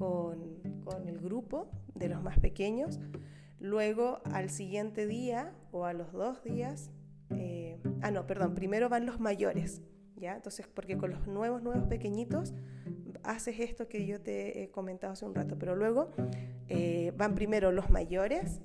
con, 0.00 1.06
el 1.06 1.18
grupo 1.20 1.70
de 1.94 2.08
los 2.08 2.22
más 2.22 2.38
pequeños. 2.38 2.98
Luego 3.60 4.22
al 4.24 4.48
siguiente 4.48 5.06
día 5.06 5.52
o 5.72 5.84
a 5.84 5.92
los 5.92 6.12
dos 6.12 6.42
días, 6.42 6.90
eh, 7.28 7.78
ah 8.00 8.10
no, 8.10 8.26
perdón, 8.26 8.54
primero 8.54 8.88
van 8.88 9.04
los 9.04 9.20
mayores, 9.20 9.82
¿ya? 10.16 10.34
Entonces, 10.34 10.66
porque 10.66 10.96
con 10.96 11.10
los 11.10 11.26
nuevos, 11.26 11.62
nuevos 11.62 11.86
pequeñitos 11.86 12.54
haces 13.22 13.60
esto 13.60 13.88
que 13.88 14.06
yo 14.06 14.20
te 14.20 14.62
he 14.62 14.70
comentado 14.70 15.12
hace 15.12 15.26
un 15.26 15.34
rato, 15.34 15.58
pero 15.58 15.76
luego 15.76 16.10
eh, 16.68 17.12
van 17.16 17.34
primero 17.34 17.70
los 17.70 17.90
mayores, 17.90 18.62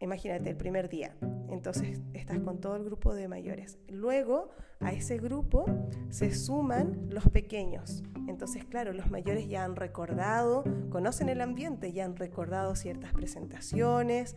imagínate 0.00 0.50
el 0.50 0.56
primer 0.56 0.88
día, 0.88 1.16
entonces 1.50 2.00
estás 2.14 2.40
con 2.40 2.60
todo 2.60 2.74
el 2.74 2.84
grupo 2.84 3.14
de 3.14 3.28
mayores. 3.28 3.78
Luego 3.88 4.50
a 4.80 4.92
ese 4.92 5.18
grupo 5.18 5.66
se 6.10 6.34
suman 6.34 7.08
los 7.10 7.28
pequeños. 7.28 8.02
Entonces, 8.28 8.64
claro, 8.64 8.92
los 8.92 9.10
mayores 9.10 9.48
ya 9.48 9.64
han 9.64 9.74
recordado, 9.74 10.64
conocen 10.90 11.28
el 11.28 11.40
ambiente, 11.40 11.92
ya 11.92 12.04
han 12.04 12.16
recordado 12.16 12.76
ciertas 12.76 13.12
presentaciones, 13.12 14.36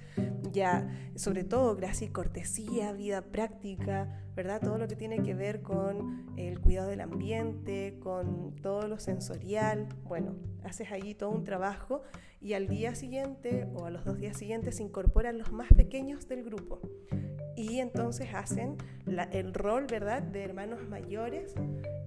ya, 0.52 0.88
sobre 1.16 1.44
todo, 1.44 1.76
gracia 1.76 2.08
y 2.08 2.10
cortesía, 2.10 2.94
vida 2.94 3.22
práctica, 3.22 4.24
¿verdad? 4.36 4.62
Todo 4.62 4.78
lo 4.78 4.88
que 4.88 4.96
tiene 4.96 5.22
que 5.22 5.36
ver 5.36 5.62
con 5.62 6.26
el 6.38 6.60
cuidado 6.60 6.90
del 6.90 7.02
ambiente, 7.02 8.00
con 8.00 8.56
todo 8.56 8.88
lo 8.88 8.98
sensorial. 8.98 9.90
Bueno, 10.06 10.36
haces 10.64 10.92
allí 10.92 11.14
todo 11.14 11.30
un 11.32 11.44
trabajo 11.44 12.02
y 12.40 12.54
al 12.54 12.68
día 12.68 12.96
siguiente 12.96 13.68
o 13.76 13.86
a 13.86 13.92
los 13.92 14.06
dos 14.06 14.18
días 14.18 14.38
siguientes 14.38 14.78
se 14.78 14.84
incorporan 14.84 15.38
los 15.38 15.52
más 15.52 15.68
pequeños 15.74 16.28
del 16.28 16.44
grupo 16.44 16.82
y 17.56 17.80
entonces 17.80 18.34
hacen 18.34 18.78
el 19.32 19.54
rol, 19.54 19.88
¿verdad?, 19.90 20.22
de 20.22 20.44
hermanos 20.44 20.88
mayores 20.90 21.54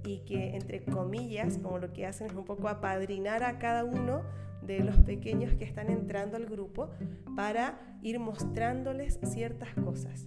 y 0.04 0.18
que, 0.20 0.56
entre 0.56 0.82
comillas, 0.84 1.58
como 1.58 1.78
lo 1.78 1.92
que 1.92 2.06
hacen 2.06 2.28
es 2.28 2.34
un 2.34 2.44
poco 2.44 2.68
apadrinar 2.68 3.42
a 3.42 3.58
cada 3.58 3.84
uno 3.84 4.22
de 4.62 4.80
los 4.80 4.96
pequeños 4.98 5.54
que 5.54 5.64
están 5.64 5.90
entrando 5.90 6.36
al 6.36 6.46
grupo 6.46 6.90
para 7.36 7.78
ir 8.02 8.18
mostrándoles 8.18 9.18
ciertas 9.22 9.74
cosas. 9.74 10.26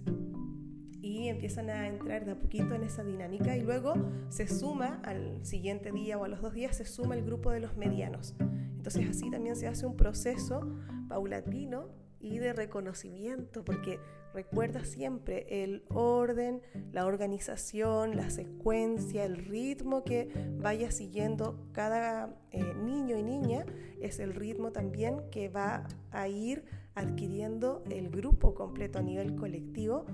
Y 1.00 1.28
empiezan 1.28 1.70
a 1.70 1.88
entrar 1.88 2.24
de 2.24 2.32
a 2.32 2.38
poquito 2.38 2.74
en 2.74 2.82
esa 2.82 3.02
dinámica 3.02 3.56
y 3.56 3.62
luego 3.62 3.94
se 4.28 4.46
suma 4.46 5.00
al 5.04 5.44
siguiente 5.44 5.90
día 5.90 6.18
o 6.18 6.24
a 6.24 6.28
los 6.28 6.42
dos 6.42 6.54
días, 6.54 6.76
se 6.76 6.84
suma 6.84 7.14
el 7.14 7.24
grupo 7.24 7.50
de 7.50 7.60
los 7.60 7.76
medianos. 7.76 8.34
Entonces 8.76 9.08
así 9.08 9.30
también 9.30 9.56
se 9.56 9.66
hace 9.68 9.86
un 9.86 9.96
proceso 9.96 10.76
paulatino 11.08 11.88
y 12.20 12.38
de 12.38 12.52
reconocimiento, 12.52 13.64
porque 13.64 14.00
recuerda 14.38 14.84
siempre 14.84 15.64
el 15.64 15.82
orden, 15.88 16.62
la 16.92 17.06
organización, 17.06 18.14
la 18.14 18.30
secuencia, 18.30 19.24
el 19.24 19.36
ritmo 19.36 20.04
que 20.04 20.28
vaya 20.60 20.92
siguiendo 20.92 21.58
cada 21.72 22.36
eh, 22.52 22.62
niño 22.84 23.18
y 23.18 23.24
niña, 23.24 23.66
es 24.00 24.20
el 24.20 24.32
ritmo 24.34 24.70
también 24.70 25.28
que 25.32 25.48
va 25.48 25.88
a 26.12 26.28
ir 26.28 26.64
adquiriendo 26.94 27.82
el 27.90 28.10
grupo 28.10 28.54
completo 28.54 29.00
a 29.00 29.02
nivel 29.02 29.34
colectivo 29.34 30.06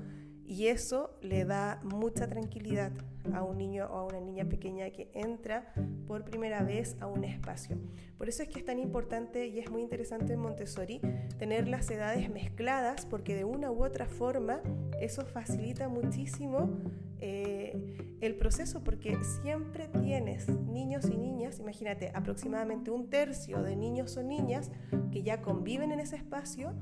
y 0.55 0.69
eso 0.69 1.11
le 1.21 1.45
da 1.45 1.81
mucha 1.83 2.29
tranquilidad 2.29 2.93
a 3.33 3.43
un 3.43 3.59
niño 3.59 3.89
o 3.91 3.97
a 3.97 4.05
una 4.05 4.21
niña 4.21 4.45
pequeña 4.45 4.89
que 4.91 5.11
entra 5.13 5.75
por 6.07 6.25
primera 6.25 6.63
vez 6.63 6.97
a 7.01 7.09
un 7.09 7.25
espacio. 7.25 7.77
Por 8.17 8.29
eso 8.29 8.45
es 8.45 8.49
que 8.49 8.61
es 8.61 8.65
tan 8.65 8.79
importante 8.79 9.49
y 9.49 9.59
es 9.59 9.69
muy 9.69 9.83
interesante 9.83 10.35
en 10.35 10.39
Montessori 10.39 11.01
tener 11.41 11.67
las 11.67 11.91
edades 11.91 12.31
mezcladas 12.31 13.05
porque 13.05 13.35
de 13.35 13.43
una 13.43 13.73
u 13.73 13.85
otra 13.85 14.07
forma 14.07 14.61
eso 15.01 15.25
facilita 15.25 15.89
muchísimo 15.89 16.71
eh, 17.19 18.17
el 18.21 18.37
proceso 18.37 18.85
porque 18.85 19.17
siempre 19.43 19.89
tienes 19.89 20.49
niños 20.49 21.07
y 21.07 21.17
niñas, 21.17 21.59
imagínate, 21.59 22.13
aproximadamente 22.15 22.93
un 22.93 23.11
tercio 23.11 23.61
de 23.65 23.75
niños 23.75 24.17
o 24.17 24.23
niñas 24.23 24.71
que 25.11 25.25
ya 25.25 25.43
conviven 25.43 25.91
en 25.91 25.99
ese 25.99 26.15
espacio 26.15 26.75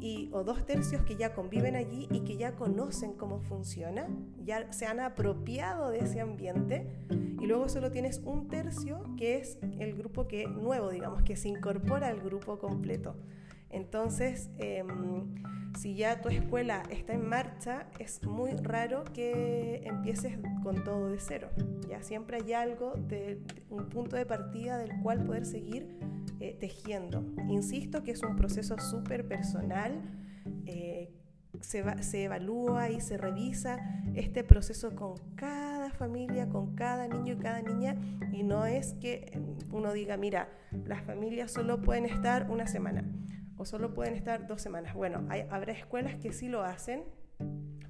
y, 0.00 0.30
o 0.32 0.44
dos 0.44 0.64
tercios 0.64 1.02
que 1.02 1.16
ya 1.16 1.34
conviven 1.34 1.76
allí 1.76 2.08
y 2.10 2.20
que 2.20 2.36
ya 2.36 2.54
conocen 2.54 3.14
cómo 3.14 3.40
funciona, 3.40 4.08
ya 4.44 4.72
se 4.72 4.86
han 4.86 5.00
apropiado 5.00 5.90
de 5.90 6.00
ese 6.00 6.20
ambiente 6.20 6.86
y 7.40 7.46
luego 7.46 7.68
solo 7.68 7.90
tienes 7.90 8.20
un 8.24 8.48
tercio 8.48 9.02
que 9.16 9.36
es 9.36 9.58
el 9.78 9.94
grupo 9.94 10.28
que 10.28 10.46
nuevo, 10.46 10.90
digamos, 10.90 11.22
que 11.22 11.36
se 11.36 11.48
incorpora 11.48 12.08
al 12.08 12.20
grupo 12.20 12.58
completo. 12.58 13.16
Entonces, 13.70 14.50
em, 14.58 15.34
si 15.76 15.94
ya 15.94 16.20
tu 16.20 16.28
escuela 16.28 16.82
está 16.90 17.12
en 17.12 17.28
marcha, 17.28 17.86
es 17.98 18.22
muy 18.24 18.52
raro 18.52 19.04
que 19.12 19.82
empieces 19.84 20.38
con 20.62 20.82
todo 20.84 21.10
de 21.10 21.20
cero. 21.20 21.50
Ya 21.88 22.02
siempre 22.02 22.38
hay 22.38 22.52
algo 22.52 22.94
de 22.94 23.42
un 23.70 23.88
punto 23.88 24.16
de 24.16 24.26
partida 24.26 24.78
del 24.78 25.00
cual 25.02 25.24
poder 25.24 25.44
seguir 25.44 25.98
eh, 26.40 26.56
tejiendo. 26.58 27.24
Insisto 27.48 28.02
que 28.02 28.12
es 28.12 28.22
un 28.22 28.36
proceso 28.36 28.78
súper 28.78 29.28
personal. 29.28 30.02
Eh, 30.66 31.12
se, 31.60 32.02
se, 32.02 32.24
evalúa 32.24 32.90
y 32.90 33.00
se 33.00 33.16
revisa 33.16 33.78
este 34.14 34.44
proceso 34.44 34.94
con 34.94 35.14
cada 35.34 35.90
familia, 35.90 36.48
con 36.48 36.74
cada 36.74 37.08
niño 37.08 37.34
y 37.34 37.36
cada 37.36 37.62
niña, 37.62 37.96
y 38.32 38.44
no 38.44 38.66
es 38.66 38.94
que 38.94 39.40
uno 39.72 39.92
diga, 39.92 40.16
mira, 40.16 40.50
las 40.84 41.02
familias 41.02 41.50
solo 41.50 41.80
pueden 41.80 42.04
estar 42.04 42.48
una 42.50 42.66
semana 42.66 43.04
o 43.58 43.64
solo 43.64 43.92
pueden 43.92 44.14
estar 44.14 44.46
dos 44.46 44.62
semanas. 44.62 44.94
Bueno, 44.94 45.26
habrá 45.50 45.72
escuelas 45.72 46.16
que 46.16 46.32
sí 46.32 46.48
lo 46.48 46.62
hacen, 46.62 47.04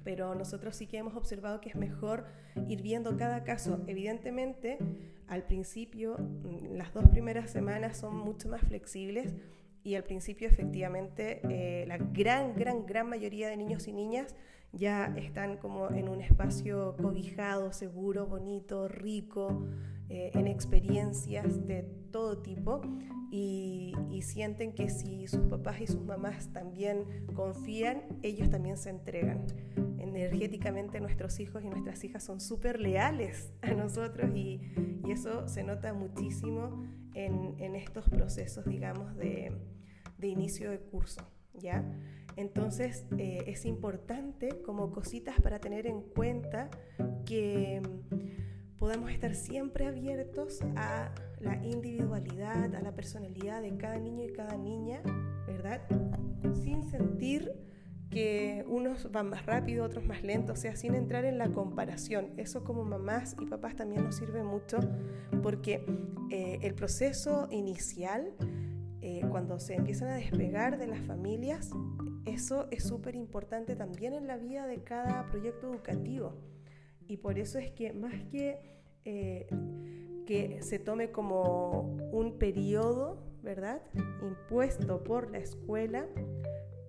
pero 0.03 0.35
nosotros 0.35 0.75
sí 0.75 0.87
que 0.87 0.97
hemos 0.97 1.15
observado 1.15 1.61
que 1.61 1.69
es 1.69 1.75
mejor 1.75 2.25
ir 2.67 2.81
viendo 2.81 3.15
cada 3.15 3.43
caso. 3.43 3.83
Evidentemente, 3.87 4.79
al 5.27 5.43
principio, 5.43 6.17
mm, 6.17 6.75
las 6.75 6.93
dos 6.93 7.07
primeras 7.09 7.51
semanas 7.51 7.97
son 7.97 8.17
mucho 8.17 8.49
más 8.49 8.61
flexibles 8.61 9.33
y 9.83 9.95
al 9.95 10.03
principio 10.03 10.47
efectivamente 10.47 11.41
eh, 11.49 11.85
la 11.87 11.97
gran, 11.97 12.55
gran, 12.55 12.85
gran 12.85 13.07
mayoría 13.07 13.49
de 13.49 13.57
niños 13.57 13.87
y 13.87 13.93
niñas 13.93 14.35
ya 14.71 15.13
están 15.17 15.57
como 15.57 15.89
en 15.89 16.09
un 16.09 16.21
espacio 16.21 16.95
cobijado, 17.01 17.71
seguro, 17.73 18.27
bonito, 18.27 18.87
rico, 18.87 19.65
eh, 20.09 20.31
en 20.33 20.47
experiencias 20.47 21.67
de 21.67 21.83
todo 22.11 22.39
tipo 22.39 22.81
y, 23.31 23.93
sienten 24.21 24.73
que 24.73 24.89
si 24.89 25.27
sus 25.27 25.45
papás 25.45 25.79
y 25.79 25.87
sus 25.87 26.03
mamás 26.03 26.51
también 26.51 27.05
confían, 27.35 28.03
ellos 28.21 28.49
también 28.49 28.77
se 28.77 28.89
entregan. 28.89 29.45
Energéticamente 29.97 30.99
nuestros 30.99 31.39
hijos 31.39 31.63
y 31.63 31.69
nuestras 31.69 32.03
hijas 32.03 32.23
son 32.23 32.41
súper 32.41 32.79
leales 32.79 33.53
a 33.61 33.71
nosotros 33.71 34.29
y, 34.35 34.61
eso 35.09 35.47
se 35.47 35.63
nota 35.63 35.93
muchísimo 35.93 36.83
en, 37.15 37.75
estos 37.75 38.07
procesos, 38.09 38.65
digamos, 38.65 39.15
de, 39.15 39.51
inicio 40.21 40.69
de 40.69 40.79
curso. 40.79 41.21
¿ya? 41.53 41.83
Entonces 42.35 43.05
eh, 43.17 43.43
es 43.47 43.65
importante 43.65 44.61
como 44.61 44.91
cositas 44.91 45.41
para 45.41 45.59
tener 45.59 45.87
en 45.87 46.01
cuenta 46.01 46.69
que 47.25 47.81
podamos 48.79 49.11
estar 49.11 49.35
siempre 49.35 49.85
abiertos 49.87 50.61
a 50.77 51.11
la 51.39 51.63
individualidad, 51.65 52.73
a 52.73 52.81
la 52.81 52.93
personalidad 52.93 53.61
de 53.61 53.75
cada 53.77 53.99
niño 53.99 54.23
y 54.23 54.31
cada 54.31 54.55
niña, 54.57 55.01
¿verdad? 55.45 55.81
Sin 56.63 56.89
sentir 56.89 57.51
que 58.09 58.65
unos 58.67 59.11
van 59.11 59.29
más 59.29 59.45
rápido, 59.45 59.85
otros 59.85 60.05
más 60.05 60.23
lento, 60.23 60.53
o 60.53 60.55
sea, 60.55 60.75
sin 60.75 60.95
entrar 60.95 61.25
en 61.25 61.37
la 61.37 61.49
comparación. 61.49 62.31
Eso 62.37 62.63
como 62.63 62.85
mamás 62.85 63.35
y 63.39 63.45
papás 63.45 63.75
también 63.75 64.03
nos 64.03 64.15
sirve 64.15 64.43
mucho 64.43 64.79
porque 65.43 65.85
eh, 66.31 66.59
el 66.61 66.73
proceso 66.73 67.47
inicial, 67.51 68.33
eh, 69.01 69.21
cuando 69.29 69.59
se 69.59 69.75
empiezan 69.75 70.07
a 70.07 70.15
despegar 70.15 70.77
de 70.79 70.87
las 70.87 71.01
familias, 71.01 71.69
eso 72.25 72.67
es 72.71 72.83
súper 72.83 73.15
importante 73.15 73.75
también 73.75 74.13
en 74.13 74.25
la 74.25 74.37
vida 74.37 74.65
de 74.65 74.83
cada 74.83 75.25
proyecto 75.27 75.71
educativo. 75.71 76.48
Y 77.09 77.17
por 77.17 77.37
eso 77.37 77.59
es 77.59 77.71
que 77.71 77.91
más 77.91 78.13
que 78.31 78.79
eh, 79.03 79.47
que 80.29 80.61
se 80.61 80.77
tome 80.77 81.09
como 81.11 81.97
un 82.11 82.37
periodo, 82.37 83.17
¿verdad? 83.41 83.81
Impuesto 84.21 85.03
por 85.03 85.31
la 85.31 85.39
escuela, 85.39 86.05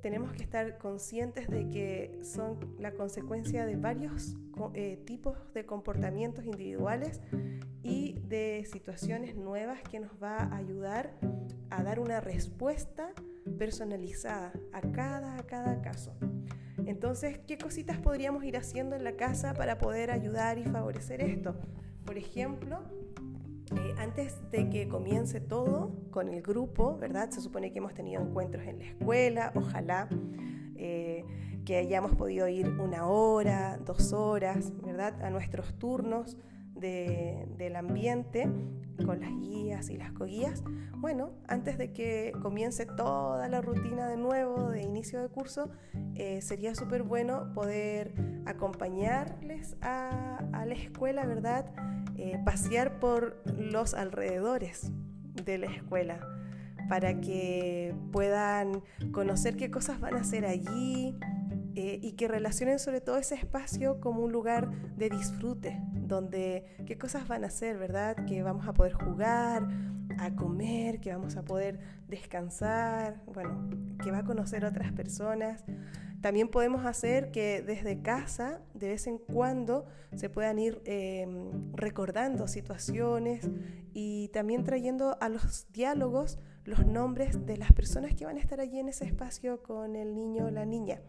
tenemos 0.02 0.32
que 0.32 0.42
estar 0.42 0.76
conscientes 0.76 1.48
de 1.48 1.70
que 1.70 2.20
son 2.22 2.76
la 2.78 2.92
consecuencia 2.92 3.64
de 3.64 3.76
varios 3.76 4.36
eh, 4.74 4.98
tipos 5.06 5.38
de 5.54 5.64
comportamientos 5.64 6.44
individuales 6.44 7.22
y 7.82 8.18
de 8.28 8.66
situaciones 8.70 9.36
nuevas 9.36 9.80
que 9.84 10.00
nos 10.00 10.22
va 10.22 10.36
a 10.36 10.56
ayudar 10.56 11.18
a 11.70 11.82
dar 11.82 11.98
una 11.98 12.20
respuesta 12.20 13.14
personalizada 13.58 14.52
a 14.74 14.82
cada, 14.82 15.38
a 15.38 15.46
cada 15.46 15.80
caso. 15.80 16.12
Entonces, 16.86 17.38
¿qué 17.46 17.58
cositas 17.58 17.98
podríamos 17.98 18.44
ir 18.44 18.56
haciendo 18.56 18.96
en 18.96 19.04
la 19.04 19.16
casa 19.16 19.54
para 19.54 19.78
poder 19.78 20.10
ayudar 20.10 20.58
y 20.58 20.64
favorecer 20.64 21.20
esto? 21.20 21.54
Por 22.04 22.18
ejemplo, 22.18 22.82
eh, 23.76 23.94
antes 23.98 24.36
de 24.50 24.68
que 24.68 24.88
comience 24.88 25.40
todo 25.40 25.92
con 26.10 26.28
el 26.28 26.42
grupo, 26.42 26.96
¿verdad? 26.98 27.30
Se 27.30 27.40
supone 27.40 27.72
que 27.72 27.78
hemos 27.78 27.94
tenido 27.94 28.22
encuentros 28.22 28.66
en 28.66 28.78
la 28.78 28.84
escuela, 28.84 29.52
ojalá 29.54 30.08
eh, 30.76 31.24
que 31.64 31.76
hayamos 31.76 32.14
podido 32.16 32.48
ir 32.48 32.66
una 32.66 33.06
hora, 33.06 33.78
dos 33.84 34.12
horas, 34.12 34.72
¿verdad? 34.82 35.22
A 35.22 35.30
nuestros 35.30 35.78
turnos 35.78 36.36
del 36.80 37.76
ambiente 37.76 38.48
con 39.04 39.20
las 39.20 39.30
guías 39.30 39.90
y 39.90 39.96
las 39.96 40.12
coguías. 40.12 40.62
Bueno, 40.96 41.30
antes 41.48 41.78
de 41.78 41.92
que 41.92 42.32
comience 42.42 42.86
toda 42.86 43.48
la 43.48 43.60
rutina 43.60 44.08
de 44.08 44.16
nuevo 44.16 44.70
de 44.70 44.82
inicio 44.82 45.20
de 45.22 45.28
curso, 45.28 45.70
eh, 46.14 46.40
sería 46.42 46.74
súper 46.74 47.02
bueno 47.02 47.52
poder 47.54 48.12
acompañarles 48.46 49.76
a, 49.80 50.38
la 50.52 50.74
escuela, 50.74 51.26
¿verdad? 51.26 51.72
Eh, 52.16 52.38
pasear 52.44 53.00
por 53.00 53.42
los 53.56 53.94
alrededores 53.94 54.92
de 55.44 55.58
la 55.58 55.66
escuela 55.66 56.20
para 56.88 57.20
que 57.20 57.94
puedan 58.12 58.82
conocer 59.12 59.56
qué 59.56 59.70
cosas 59.70 60.00
van 60.00 60.16
a 60.16 60.20
hacer 60.20 60.44
allí 60.44 61.16
eh, 61.76 61.98
y 62.02 62.12
que 62.12 62.28
relacionen 62.28 62.78
sobre 62.78 63.00
todo 63.00 63.16
ese 63.16 63.34
espacio 63.34 64.00
como 64.00 64.22
un 64.22 64.32
lugar 64.32 64.70
de 64.96 65.08
disfrute, 65.08 65.80
donde 65.92 66.64
qué 66.86 66.98
cosas 66.98 67.28
van 67.28 67.44
a 67.44 67.48
hacer, 67.48 67.78
¿verdad? 67.78 68.24
Que 68.26 68.42
vamos 68.42 68.66
a 68.66 68.72
poder 68.72 68.92
jugar, 68.92 69.68
a 70.18 70.34
comer, 70.34 71.00
que 71.00 71.12
vamos 71.12 71.36
a 71.36 71.44
poder 71.44 71.78
descansar, 72.08 73.22
bueno, 73.26 73.68
que 74.02 74.10
va 74.10 74.18
a 74.18 74.24
conocer 74.24 74.64
otras 74.64 74.92
personas. 74.92 75.64
También 76.20 76.48
podemos 76.48 76.84
hacer 76.84 77.30
que 77.30 77.62
desde 77.62 78.02
casa, 78.02 78.60
de 78.74 78.88
vez 78.88 79.06
en 79.06 79.18
cuando, 79.18 79.86
se 80.14 80.28
puedan 80.28 80.58
ir 80.58 80.82
em, 80.84 81.72
recordando 81.72 82.46
situaciones 82.46 83.48
y 83.94 84.28
también 84.28 84.64
trayendo 84.64 85.16
a 85.20 85.28
los 85.28 85.66
diálogos 85.72 86.38
los 86.64 86.86
nombres 86.86 87.46
de 87.46 87.56
las 87.56 87.72
personas 87.72 88.14
que 88.14 88.26
van 88.26 88.36
a 88.36 88.40
estar 88.40 88.60
allí 88.60 88.78
en 88.78 88.88
ese 88.88 89.06
espacio 89.06 89.62
con 89.62 89.96
el 89.96 90.14
niño 90.14 90.46
o 90.46 90.50
la 90.50 90.66
niña. 90.66 91.00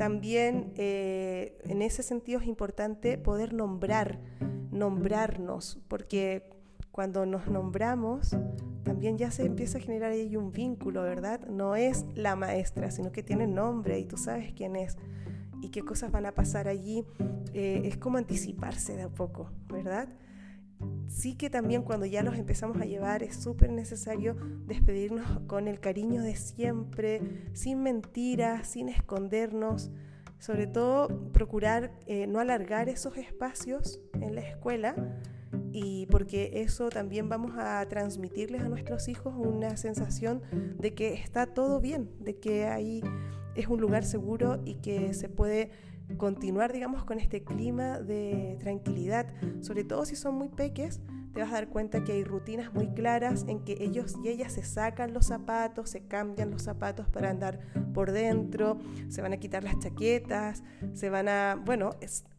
También 0.00 0.72
eh, 0.78 1.58
en 1.64 1.82
ese 1.82 2.02
sentido 2.02 2.40
es 2.40 2.46
importante 2.46 3.18
poder 3.18 3.52
nombrar, 3.52 4.18
nombrarnos, 4.70 5.78
porque 5.88 6.48
cuando 6.90 7.26
nos 7.26 7.48
nombramos, 7.48 8.34
también 8.82 9.18
ya 9.18 9.30
se 9.30 9.44
empieza 9.44 9.76
a 9.76 9.82
generar 9.82 10.12
ahí 10.12 10.38
un 10.38 10.52
vínculo, 10.52 11.02
¿verdad? 11.02 11.46
No 11.48 11.76
es 11.76 12.06
la 12.14 12.34
maestra, 12.34 12.90
sino 12.90 13.12
que 13.12 13.22
tiene 13.22 13.46
nombre 13.46 13.98
y 13.98 14.06
tú 14.06 14.16
sabes 14.16 14.54
quién 14.54 14.74
es 14.74 14.96
y 15.60 15.68
qué 15.68 15.82
cosas 15.82 16.10
van 16.10 16.24
a 16.24 16.32
pasar 16.32 16.66
allí. 16.66 17.04
Eh, 17.52 17.82
es 17.84 17.98
como 17.98 18.16
anticiparse 18.16 18.96
de 18.96 19.02
a 19.02 19.10
poco, 19.10 19.50
¿verdad? 19.68 20.08
Sí 21.08 21.34
que 21.34 21.50
también 21.50 21.82
cuando 21.82 22.06
ya 22.06 22.22
los 22.22 22.36
empezamos 22.36 22.80
a 22.80 22.84
llevar 22.84 23.22
es 23.22 23.36
súper 23.36 23.70
necesario 23.70 24.36
despedirnos 24.66 25.40
con 25.46 25.68
el 25.68 25.80
cariño 25.80 26.22
de 26.22 26.36
siempre, 26.36 27.20
sin 27.52 27.82
mentiras, 27.82 28.68
sin 28.68 28.88
escondernos, 28.88 29.90
sobre 30.38 30.66
todo 30.66 31.08
procurar 31.32 31.92
eh, 32.06 32.26
no 32.26 32.40
alargar 32.40 32.88
esos 32.88 33.16
espacios 33.16 34.00
en 34.20 34.34
la 34.34 34.40
escuela 34.40 34.94
y 35.72 36.06
porque 36.06 36.62
eso 36.62 36.88
también 36.88 37.28
vamos 37.28 37.52
a 37.56 37.86
transmitirles 37.88 38.62
a 38.62 38.68
nuestros 38.68 39.08
hijos 39.08 39.34
una 39.36 39.76
sensación 39.76 40.42
de 40.78 40.94
que 40.94 41.14
está 41.14 41.46
todo 41.46 41.80
bien, 41.80 42.10
de 42.20 42.36
que 42.36 42.66
ahí 42.66 43.02
es 43.54 43.66
un 43.68 43.80
lugar 43.80 44.04
seguro 44.04 44.60
y 44.64 44.74
que 44.76 45.12
se 45.14 45.28
puede 45.28 45.70
continuar, 46.16 46.72
digamos, 46.72 47.04
con 47.04 47.18
este 47.18 47.42
clima 47.42 48.00
de 48.00 48.56
tranquilidad, 48.60 49.26
sobre 49.60 49.84
todo 49.84 50.04
si 50.04 50.16
son 50.16 50.34
muy 50.34 50.48
peques, 50.48 51.00
te 51.32 51.40
vas 51.40 51.50
a 51.50 51.54
dar 51.54 51.68
cuenta 51.68 52.02
que 52.02 52.12
hay 52.12 52.24
rutinas 52.24 52.72
muy 52.74 52.88
claras 52.88 53.44
en 53.46 53.60
que 53.64 53.76
ellos 53.80 54.16
y 54.22 54.28
ellas 54.28 54.52
se 54.52 54.64
sacan 54.64 55.14
los 55.14 55.26
zapatos, 55.26 55.90
se 55.90 56.02
cambian 56.02 56.50
los 56.50 56.62
zapatos 56.62 57.08
para 57.08 57.30
andar 57.30 57.60
por 57.94 58.10
dentro, 58.10 58.78
se 59.08 59.22
van 59.22 59.32
a 59.32 59.36
quitar 59.36 59.62
las 59.62 59.78
chaquetas, 59.78 60.62
se 60.92 61.08
van 61.08 61.28
a, 61.28 61.60
bueno, 61.64 61.90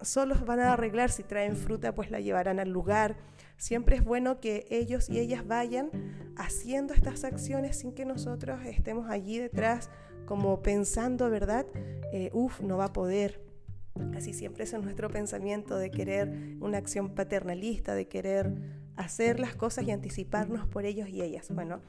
solos 0.02 0.46
van 0.46 0.60
a 0.60 0.74
arreglar, 0.74 1.10
si 1.10 1.24
traen 1.24 1.56
fruta 1.56 1.96
pues 1.96 2.12
la 2.12 2.20
llevarán 2.20 2.60
al 2.60 2.70
lugar. 2.70 3.16
Siempre 3.58 3.96
es 3.96 4.04
bueno 4.04 4.40
que 4.40 4.66
ellos 4.70 5.08
y 5.10 5.20
ellas 5.20 5.48
vayan 5.48 5.92
haciendo 6.36 6.94
estas 6.94 7.24
acciones 7.24 7.78
sin 7.78 7.94
que 7.94 8.06
nosotros 8.06 8.60
estemos 8.66 9.10
allí 9.10 9.38
detrás 9.38 9.90
como 10.26 10.62
pensando, 10.62 11.30
¿verdad? 11.30 11.66
Eh, 12.12 12.30
uf, 12.34 12.62
no 12.62 12.78
va 12.78 12.86
a 12.86 12.94
poder, 12.94 13.40
Así 14.16 14.34
siempre 14.34 14.64
es 14.64 14.74
nuestro 14.74 15.10
pensamiento 15.10 15.78
de 15.78 15.92
querer 15.92 16.58
una 16.60 16.78
acción 16.78 17.14
paternalista, 17.14 17.96
de 17.96 18.08
querer 18.08 18.54
hacer 18.96 19.40
las 19.40 19.56
cosas 19.56 19.86
y 19.86 19.92
anticiparnos 19.92 20.68
por 20.68 20.86
ellos 20.86 21.10
y 21.10 21.22
ellas. 21.22 21.50
Bueno, 21.54 21.82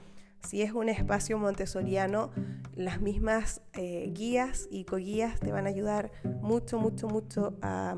si 0.43 0.63
es 0.63 0.73
un 0.73 0.89
espacio 0.89 1.39
montessoriano, 1.39 2.31
las 2.75 3.01
mismas 3.01 3.63
eh, 3.75 4.11
guías 4.13 4.69
y 4.71 4.85
coguías 4.85 5.39
te 5.41 5.53
van 5.53 5.67
a 5.67 5.71
ayudar 5.71 6.11
mucho, 6.41 6.79
mucho, 6.79 7.09
mucho 7.09 7.57
a 7.63 7.97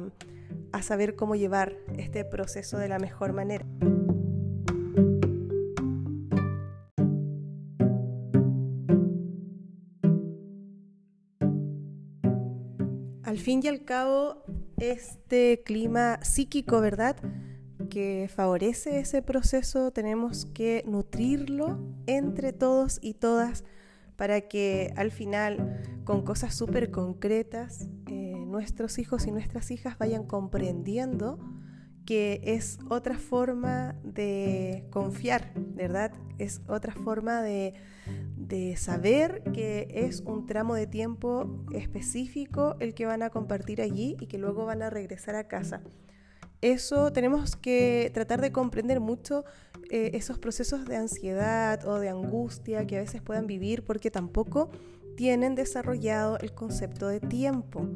saber 0.82 1.16
cómo 1.16 1.36
llevar 1.36 1.76
este 1.96 2.24
proceso 2.24 2.78
de 2.78 2.88
la 2.88 2.98
mejor 2.98 3.32
manera. 3.32 3.64
Al 13.34 13.40
fin 13.40 13.60
y 13.64 13.66
al 13.66 13.84
cabo, 13.84 14.44
este 14.76 15.60
clima 15.64 16.20
psíquico, 16.22 16.80
¿verdad? 16.80 17.16
Que 17.90 18.30
favorece 18.32 19.00
ese 19.00 19.22
proceso, 19.22 19.90
tenemos 19.90 20.46
que 20.46 20.84
nutrirlo 20.86 21.80
entre 22.06 22.52
todos 22.52 23.00
y 23.02 23.14
todas 23.14 23.64
para 24.14 24.42
que 24.42 24.92
al 24.94 25.10
final, 25.10 25.82
con 26.04 26.22
cosas 26.22 26.54
súper 26.54 26.92
concretas, 26.92 27.88
eh, 28.06 28.34
nuestros 28.46 29.00
hijos 29.00 29.26
y 29.26 29.32
nuestras 29.32 29.72
hijas 29.72 29.98
vayan 29.98 30.22
comprendiendo 30.28 31.40
que 32.04 32.40
es 32.44 32.78
otra 32.88 33.18
forma 33.18 33.94
de 34.02 34.84
confiar, 34.90 35.52
¿verdad? 35.56 36.12
Es 36.38 36.60
otra 36.68 36.94
forma 36.94 37.42
de, 37.42 37.74
de, 38.36 38.76
saber 38.76 39.42
que 39.52 39.88
es 39.90 40.20
un 40.20 40.46
tramo 40.46 40.74
de 40.74 40.86
tiempo 40.86 41.64
específico 41.72 42.76
el 42.80 42.94
que 42.94 43.06
van 43.06 43.22
a 43.22 43.30
compartir 43.30 43.80
allí 43.80 44.16
y 44.20 44.26
que 44.26 44.38
luego 44.38 44.66
van 44.66 44.82
a 44.82 44.90
regresar 44.90 45.34
a 45.34 45.48
casa. 45.48 45.82
Eso 46.60 47.12
tenemos 47.12 47.56
que 47.56 48.10
tratar 48.14 48.40
de 48.40 48.50
comprender 48.50 48.98
mucho 48.98 49.44
eh, 49.90 50.12
esos 50.14 50.38
procesos 50.38 50.86
de 50.86 50.96
ansiedad 50.96 51.86
o 51.86 51.98
de 51.98 52.08
angustia 52.08 52.86
que 52.86 52.96
a 52.96 53.00
veces 53.00 53.20
puedan 53.20 53.46
vivir 53.46 53.84
porque 53.84 54.10
tampoco 54.10 54.70
tienen 55.14 55.54
desarrollado 55.54 56.38
el 56.38 56.54
concepto 56.54 57.08
de 57.08 57.20
tiempo. 57.20 57.86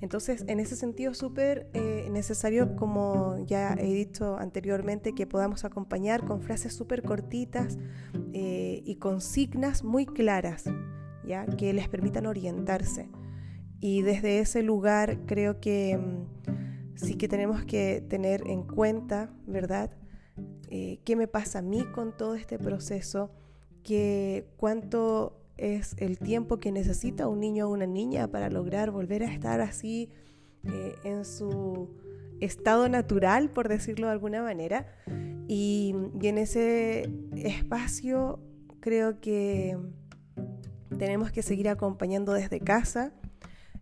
Entonces, 0.00 0.44
en 0.48 0.60
ese 0.60 0.76
sentido, 0.76 1.12
súper 1.12 1.68
eh, 1.74 2.08
necesario, 2.10 2.74
como 2.76 3.36
ya 3.44 3.74
he 3.78 3.92
dicho 3.92 4.38
anteriormente, 4.38 5.14
que 5.14 5.26
podamos 5.26 5.64
acompañar 5.64 6.24
con 6.24 6.40
frases 6.40 6.74
súper 6.74 7.02
cortitas 7.02 7.78
eh, 8.32 8.82
y 8.84 8.96
consignas 8.96 9.84
muy 9.84 10.06
claras, 10.06 10.64
¿ya? 11.24 11.44
que 11.46 11.72
les 11.74 11.88
permitan 11.88 12.26
orientarse. 12.26 13.10
Y 13.80 14.02
desde 14.02 14.40
ese 14.40 14.62
lugar 14.62 15.20
creo 15.26 15.60
que 15.60 15.98
mm, 15.98 16.96
sí 16.96 17.16
que 17.16 17.28
tenemos 17.28 17.64
que 17.64 18.02
tener 18.08 18.42
en 18.46 18.62
cuenta, 18.62 19.30
¿verdad? 19.46 19.90
Eh, 20.68 21.00
¿Qué 21.04 21.16
me 21.16 21.28
pasa 21.28 21.58
a 21.58 21.62
mí 21.62 21.84
con 21.92 22.16
todo 22.16 22.34
este 22.34 22.58
proceso? 22.58 23.32
Que 23.82 24.46
cuánto 24.56 25.39
es 25.60 25.94
el 25.98 26.18
tiempo 26.18 26.58
que 26.58 26.72
necesita 26.72 27.28
un 27.28 27.40
niño 27.40 27.68
o 27.68 27.72
una 27.72 27.86
niña 27.86 28.28
para 28.28 28.50
lograr 28.50 28.90
volver 28.90 29.22
a 29.22 29.32
estar 29.32 29.60
así 29.60 30.10
eh, 30.64 30.94
en 31.04 31.24
su 31.24 31.88
estado 32.40 32.88
natural, 32.88 33.50
por 33.50 33.68
decirlo 33.68 34.06
de 34.06 34.12
alguna 34.12 34.42
manera. 34.42 34.86
Y, 35.46 35.94
y 36.20 36.28
en 36.28 36.38
ese 36.38 37.10
espacio 37.36 38.40
creo 38.80 39.20
que 39.20 39.76
tenemos 40.98 41.30
que 41.30 41.42
seguir 41.42 41.68
acompañando 41.68 42.32
desde 42.32 42.60
casa. 42.60 43.12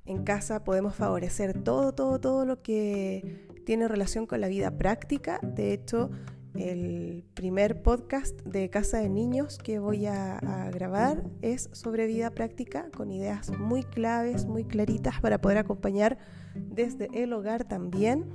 En 0.04 0.24
casa 0.24 0.64
podemos 0.64 0.94
favorecer 0.94 1.62
todo, 1.62 1.92
todo, 1.92 2.20
todo 2.20 2.44
lo 2.44 2.62
que 2.62 3.46
tiene 3.64 3.86
relación 3.88 4.26
con 4.26 4.40
la 4.40 4.48
vida 4.48 4.76
práctica. 4.76 5.40
De 5.42 5.72
hecho, 5.72 6.10
el 6.54 7.24
primer 7.34 7.82
podcast 7.82 8.40
de 8.42 8.70
Casa 8.70 8.98
de 8.98 9.08
Niños 9.08 9.58
que 9.58 9.78
voy 9.78 10.06
a, 10.06 10.40
grabar 10.72 11.24
es 11.42 11.70
sobre 11.72 12.06
vida 12.06 12.30
práctica 12.30 12.90
con 12.94 13.10
ideas 13.10 13.50
muy 13.58 13.82
claves, 13.82 14.46
muy 14.46 14.64
claritas 14.64 15.20
para 15.20 15.40
poder 15.40 15.58
acompañar 15.58 16.18
desde 16.54 17.08
el 17.12 17.32
hogar 17.32 17.64
también. 17.64 18.26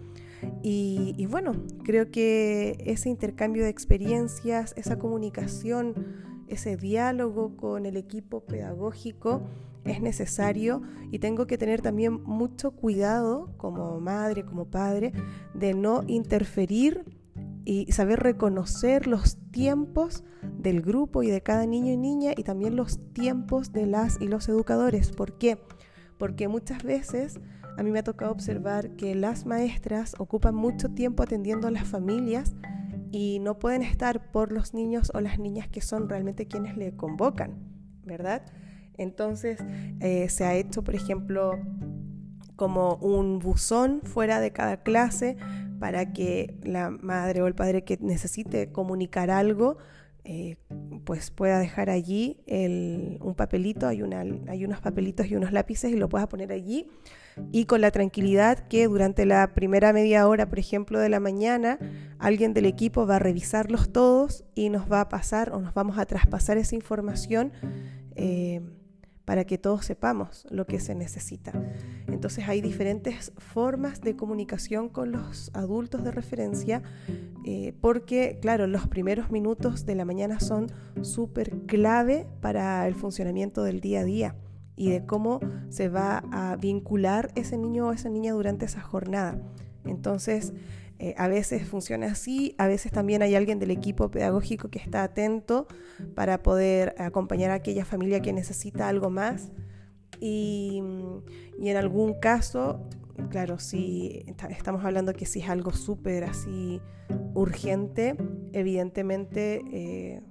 Y, 0.61 1.15
y 1.17 1.25
bueno, 1.25 1.53
creo 1.83 2.11
que 2.11 2.77
ese 2.85 3.09
intercambio 3.09 3.63
de 3.63 3.69
experiencias, 3.69 4.73
esa 4.75 4.99
comunicación, 4.99 5.93
ese 6.47 6.75
diálogo 6.75 7.55
con 7.55 7.85
el 7.85 7.95
equipo 7.97 8.41
pedagógico 8.41 9.43
es 9.85 10.01
necesario 10.01 10.81
y 11.11 11.19
tengo 11.19 11.45
que 11.47 11.57
tener 11.57 11.81
también 11.81 12.21
mucho 12.23 12.71
cuidado 12.71 13.49
como 13.57 13.99
madre, 13.99 14.43
como 14.45 14.65
padre, 14.65 15.13
de 15.53 15.73
no 15.73 16.03
interferir 16.07 17.05
y 17.65 17.91
saber 17.91 18.19
reconocer 18.19 19.07
los 19.07 19.37
tiempos 19.51 20.23
del 20.57 20.81
grupo 20.81 21.23
y 21.23 21.29
de 21.29 21.41
cada 21.41 21.65
niño 21.65 21.93
y 21.93 21.97
niña 21.97 22.31
y 22.35 22.43
también 22.43 22.75
los 22.75 22.99
tiempos 23.13 23.71
de 23.71 23.85
las 23.85 24.19
y 24.21 24.27
los 24.27 24.49
educadores. 24.49 25.11
¿Por 25.11 25.37
qué? 25.37 25.57
Porque 26.17 26.47
muchas 26.47 26.83
veces 26.83 27.39
a 27.77 27.83
mí 27.83 27.91
me 27.91 27.99
ha 27.99 28.03
tocado 28.03 28.31
observar 28.31 28.95
que 28.95 29.15
las 29.15 29.45
maestras 29.45 30.15
ocupan 30.17 30.55
mucho 30.55 30.89
tiempo 30.89 31.23
atendiendo 31.23 31.67
a 31.67 31.71
las 31.71 31.87
familias 31.87 32.55
y 33.11 33.39
no 33.39 33.59
pueden 33.59 33.81
estar 33.81 34.31
por 34.31 34.51
los 34.51 34.73
niños 34.73 35.11
o 35.13 35.21
las 35.21 35.39
niñas 35.39 35.67
que 35.67 35.81
son 35.81 36.09
realmente 36.09 36.47
quienes 36.47 36.77
le 36.77 36.95
convocan, 36.95 37.57
¿verdad? 38.03 38.43
Entonces 38.97 39.59
eh, 39.99 40.29
se 40.29 40.45
ha 40.45 40.55
hecho, 40.55 40.83
por 40.83 40.95
ejemplo, 40.95 41.59
como 42.55 42.95
un 42.95 43.39
buzón 43.39 44.01
fuera 44.03 44.39
de 44.39 44.51
cada 44.51 44.77
clase 44.77 45.37
para 45.79 46.13
que 46.13 46.55
la 46.63 46.89
madre 46.89 47.41
o 47.41 47.47
el 47.47 47.55
padre 47.55 47.83
que 47.83 47.97
necesite 48.01 48.71
comunicar 48.71 49.29
algo, 49.29 49.77
eh, 50.25 50.55
pues 51.03 51.31
pueda 51.31 51.59
dejar 51.59 51.89
allí 51.89 52.37
un 52.47 53.33
papelito, 53.35 53.87
hay, 53.87 54.01
unos 54.01 54.79
papelitos 54.79 55.27
y 55.27 55.35
unos 55.35 55.51
lápices 55.51 55.91
y 55.91 55.97
lo 55.97 56.07
pueda 56.07 56.29
poner 56.29 56.51
allí. 56.53 56.87
Y 57.51 57.65
con 57.65 57.81
la 57.81 57.91
tranquilidad 57.91 58.59
que 58.67 58.87
durante 58.87 59.25
la 59.25 59.53
primera 59.53 59.91
media 59.91 60.27
hora, 60.27 60.47
por 60.47 60.59
ejemplo, 60.59 60.99
de 60.99 61.09
la 61.09 61.19
mañana, 61.19 61.77
alguien 62.19 62.53
del 62.53 62.65
equipo 62.65 63.05
va 63.05 63.17
a 63.17 63.19
revisarlos 63.19 63.91
todos 63.91 64.45
y 64.55 64.69
nos 64.69 64.89
va 64.89 65.01
a 65.01 65.09
pasar 65.09 65.51
o 65.51 65.59
nos 65.59 65.73
vamos 65.73 65.97
a 65.97 66.05
traspasar 66.05 66.57
esa 66.57 66.75
información. 66.75 67.51
Eh, 68.15 68.61
para 69.25 69.45
que 69.45 69.57
todos 69.57 69.85
sepamos 69.85 70.45
lo 70.49 70.65
que 70.65 70.79
se 70.79 70.95
necesita. 70.95 71.53
Entonces 72.07 72.47
hay 72.47 72.61
diferentes 72.61 73.31
formas 73.37 74.01
de 74.01 74.15
comunicación 74.15 74.89
con 74.89 75.11
los 75.11 75.51
adultos 75.53 76.03
de 76.03 76.11
referencia 76.11 76.81
eh, 77.45 77.73
porque, 77.81 78.39
claro, 78.41 78.67
los 78.67 78.87
primeros 78.87 79.31
minutos 79.31 79.85
de 79.85 79.95
la 79.95 80.05
mañana 80.05 80.39
son 80.39 80.71
súper 81.01 81.51
clave 81.65 82.27
para 82.41 82.87
el 82.87 82.95
funcionamiento 82.95 83.63
del 83.63 83.79
día 83.79 84.01
a 84.01 84.05
día 84.05 84.35
y 84.75 84.89
de 84.89 85.05
cómo 85.05 85.39
se 85.69 85.89
va 85.89 86.23
a 86.31 86.55
vincular 86.55 87.31
ese 87.35 87.57
niño 87.57 87.87
o 87.87 87.93
esa 87.93 88.09
niña 88.09 88.33
durante 88.33 88.65
esa 88.65 88.81
jornada. 88.81 89.37
Entonces, 89.85 90.53
eh, 91.03 91.13
a 91.17 91.27
veces 91.27 91.67
funciona 91.67 92.13
así, 92.13 92.55
a 92.57 92.65
veces 92.65 92.93
también 92.93 93.21
hay 93.23 93.35
alguien 93.35 93.59
del 93.59 93.71
equipo 93.71 94.09
pedagógico 94.09 94.69
que 94.69 94.79
está 94.79 95.03
atento 95.03 95.67
para 96.15 96.41
poder 96.41 96.95
acompañar 96.97 97.51
a 97.51 97.55
aquella 97.55 97.83
familia 97.83 98.21
que 98.21 98.31
necesita 98.31 98.87
algo 98.87 99.09
más. 99.09 99.51
Y, 100.21 100.81
en 101.59 101.75
algún 101.75 102.17
caso, 102.21 102.87
claro, 103.29 103.59
si 103.59 104.23
estamos 104.49 104.85
hablando 104.85 105.11
que 105.11 105.25
si 105.25 105.41
es 105.41 105.49
algo 105.49 105.73
súper 105.73 106.23
así 106.23 106.79
urgente, 107.33 108.15
evidentemente 108.53 109.61
eh, 109.73 110.21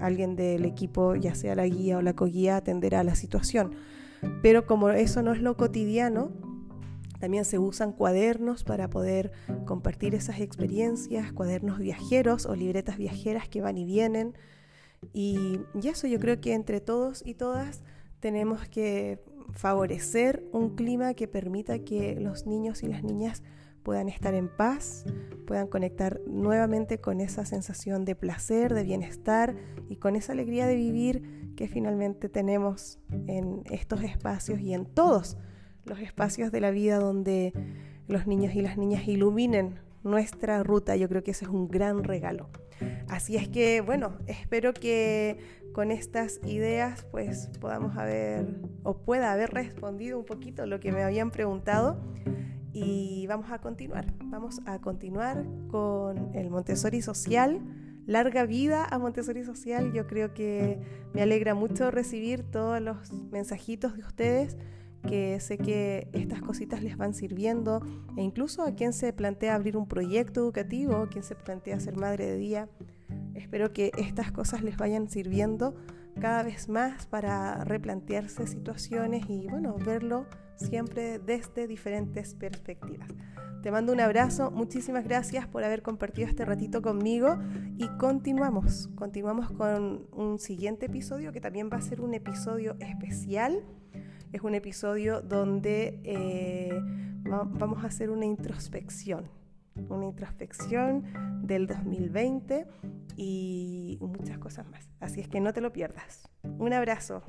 alguien 0.00 0.34
del 0.34 0.64
equipo, 0.64 1.14
ya 1.14 1.36
sea 1.36 1.54
la 1.54 1.68
guía 1.68 1.98
o 1.98 2.02
la 2.02 2.14
coguía, 2.14 2.56
atenderá 2.56 2.98
a 2.98 3.04
la 3.04 3.14
situación. 3.14 3.76
Pero 4.42 4.66
como 4.66 4.90
eso 4.90 5.22
no 5.22 5.32
es 5.32 5.40
lo 5.40 5.56
cotidiano, 5.56 6.32
también 7.20 7.44
se 7.44 7.58
usan 7.58 7.92
cuadernos 7.92 8.64
para 8.64 8.88
poder 8.88 9.30
compartir 9.66 10.14
esas 10.14 10.40
experiencias, 10.40 11.32
cuadernos 11.32 11.78
viajeros 11.78 12.46
o 12.46 12.56
libretas 12.56 12.96
viajeras 12.96 13.48
que 13.48 13.60
van 13.60 13.76
y 13.76 13.84
vienen. 13.84 14.34
Y, 15.12 15.60
eso 15.84 16.06
yo 16.06 16.18
creo 16.18 16.40
que 16.40 16.54
entre 16.54 16.80
todos 16.80 17.22
y 17.24 17.34
todas 17.34 17.82
tenemos 18.20 18.66
que 18.68 19.22
favorecer 19.52 20.44
un 20.52 20.76
clima 20.76 21.14
que 21.14 21.28
permita 21.28 21.80
que 21.80 22.18
los 22.18 22.46
niños 22.46 22.82
y 22.82 22.88
las 22.88 23.04
niñas 23.04 23.42
puedan 23.82 24.08
estar 24.08 24.34
en 24.34 24.48
paz, 24.48 25.04
puedan 25.46 25.66
conectar 25.66 26.20
nuevamente 26.26 27.00
con 27.00 27.20
esa 27.20 27.44
sensación 27.44 28.04
de 28.04 28.14
placer, 28.14 28.72
de 28.72 28.82
bienestar 28.82 29.56
y 29.88 29.96
con 29.96 30.16
esa 30.16 30.32
alegría 30.32 30.66
de 30.66 30.76
vivir 30.76 31.52
que 31.56 31.68
finalmente 31.68 32.28
tenemos 32.28 32.98
en 33.26 33.62
estos 33.70 34.02
espacios 34.02 34.60
y 34.60 34.72
en 34.72 34.86
todos 34.86 35.36
los 35.84 36.00
espacios 36.00 36.52
de 36.52 36.60
la 36.60 36.70
vida 36.70 36.98
donde 36.98 37.52
los 38.08 38.26
niños 38.26 38.54
y 38.54 38.62
las 38.62 38.76
niñas 38.76 39.06
iluminen 39.06 39.78
nuestra 40.02 40.62
ruta. 40.62 40.96
Yo 40.96 41.08
creo 41.08 41.22
que 41.22 41.30
ese 41.32 41.44
es 41.44 41.50
un 41.50 41.68
gran 41.68 42.04
regalo. 42.04 42.48
Así 43.08 43.36
es 43.36 43.48
que, 43.48 43.80
bueno, 43.80 44.16
espero 44.26 44.72
que 44.72 45.38
con 45.72 45.90
estas 45.90 46.40
ideas 46.44 47.06
pues 47.10 47.48
podamos 47.60 47.96
haber 47.96 48.60
o 48.82 48.98
pueda 48.98 49.32
haber 49.32 49.50
respondido 49.50 50.18
un 50.18 50.24
poquito 50.24 50.66
lo 50.66 50.80
que 50.80 50.90
me 50.90 51.02
habían 51.02 51.30
preguntado 51.30 52.00
y 52.72 53.26
vamos 53.26 53.50
a 53.50 53.60
continuar. 53.60 54.06
Vamos 54.24 54.60
a 54.66 54.80
continuar 54.80 55.44
con 55.68 56.34
el 56.34 56.50
Montessori 56.50 57.02
Social. 57.02 57.60
Larga 58.06 58.44
vida 58.46 58.84
a 58.84 58.98
Montessori 58.98 59.44
Social. 59.44 59.92
Yo 59.92 60.06
creo 60.06 60.34
que 60.34 60.80
me 61.12 61.22
alegra 61.22 61.54
mucho 61.54 61.90
recibir 61.90 62.42
todos 62.42 62.80
los 62.80 63.12
mensajitos 63.30 63.96
de 63.96 64.02
ustedes 64.02 64.56
que 65.06 65.38
sé 65.40 65.58
que 65.58 66.08
estas 66.12 66.42
cositas 66.42 66.82
les 66.82 66.96
van 66.96 67.14
sirviendo 67.14 67.80
e 68.16 68.22
incluso 68.22 68.62
a 68.62 68.74
quien 68.74 68.92
se 68.92 69.12
plantea 69.12 69.54
abrir 69.54 69.76
un 69.76 69.86
proyecto 69.86 70.40
educativo, 70.40 71.08
quien 71.10 71.24
se 71.24 71.34
plantea 71.34 71.80
ser 71.80 71.96
madre 71.96 72.26
de 72.26 72.36
día. 72.36 72.68
Espero 73.34 73.72
que 73.72 73.92
estas 73.96 74.32
cosas 74.32 74.62
les 74.62 74.76
vayan 74.76 75.08
sirviendo 75.08 75.74
cada 76.20 76.42
vez 76.42 76.68
más 76.68 77.06
para 77.06 77.64
replantearse 77.64 78.46
situaciones 78.46 79.24
y 79.28 79.46
bueno, 79.46 79.76
verlo 79.84 80.26
siempre 80.56 81.18
desde 81.18 81.66
diferentes 81.66 82.34
perspectivas. 82.34 83.08
Te 83.62 83.70
mando 83.70 83.92
un 83.92 84.00
abrazo, 84.00 84.50
muchísimas 84.50 85.04
gracias 85.04 85.46
por 85.46 85.64
haber 85.64 85.82
compartido 85.82 86.26
este 86.26 86.46
ratito 86.46 86.80
conmigo 86.80 87.38
y 87.76 87.88
continuamos, 87.98 88.88
continuamos 88.94 89.50
con 89.50 90.06
un 90.12 90.38
siguiente 90.38 90.86
episodio 90.86 91.30
que 91.30 91.42
también 91.42 91.68
va 91.70 91.76
a 91.76 91.82
ser 91.82 92.00
un 92.00 92.14
episodio 92.14 92.76
especial 92.80 93.62
es 94.32 94.42
un 94.42 94.54
episodio 94.54 95.20
donde 95.22 96.00
eh, 96.04 96.80
vamos 97.24 97.84
a 97.84 97.88
hacer 97.88 98.10
una 98.10 98.24
introspección, 98.24 99.28
una 99.88 100.04
introspección 100.04 101.04
del 101.42 101.66
2020 101.66 102.66
y 103.16 103.98
muchas 104.00 104.38
cosas 104.38 104.68
más. 104.68 104.88
Así 105.00 105.20
es 105.20 105.28
que 105.28 105.40
no 105.40 105.52
te 105.52 105.60
lo 105.60 105.72
pierdas. 105.72 106.28
Un 106.42 106.72
abrazo. 106.72 107.22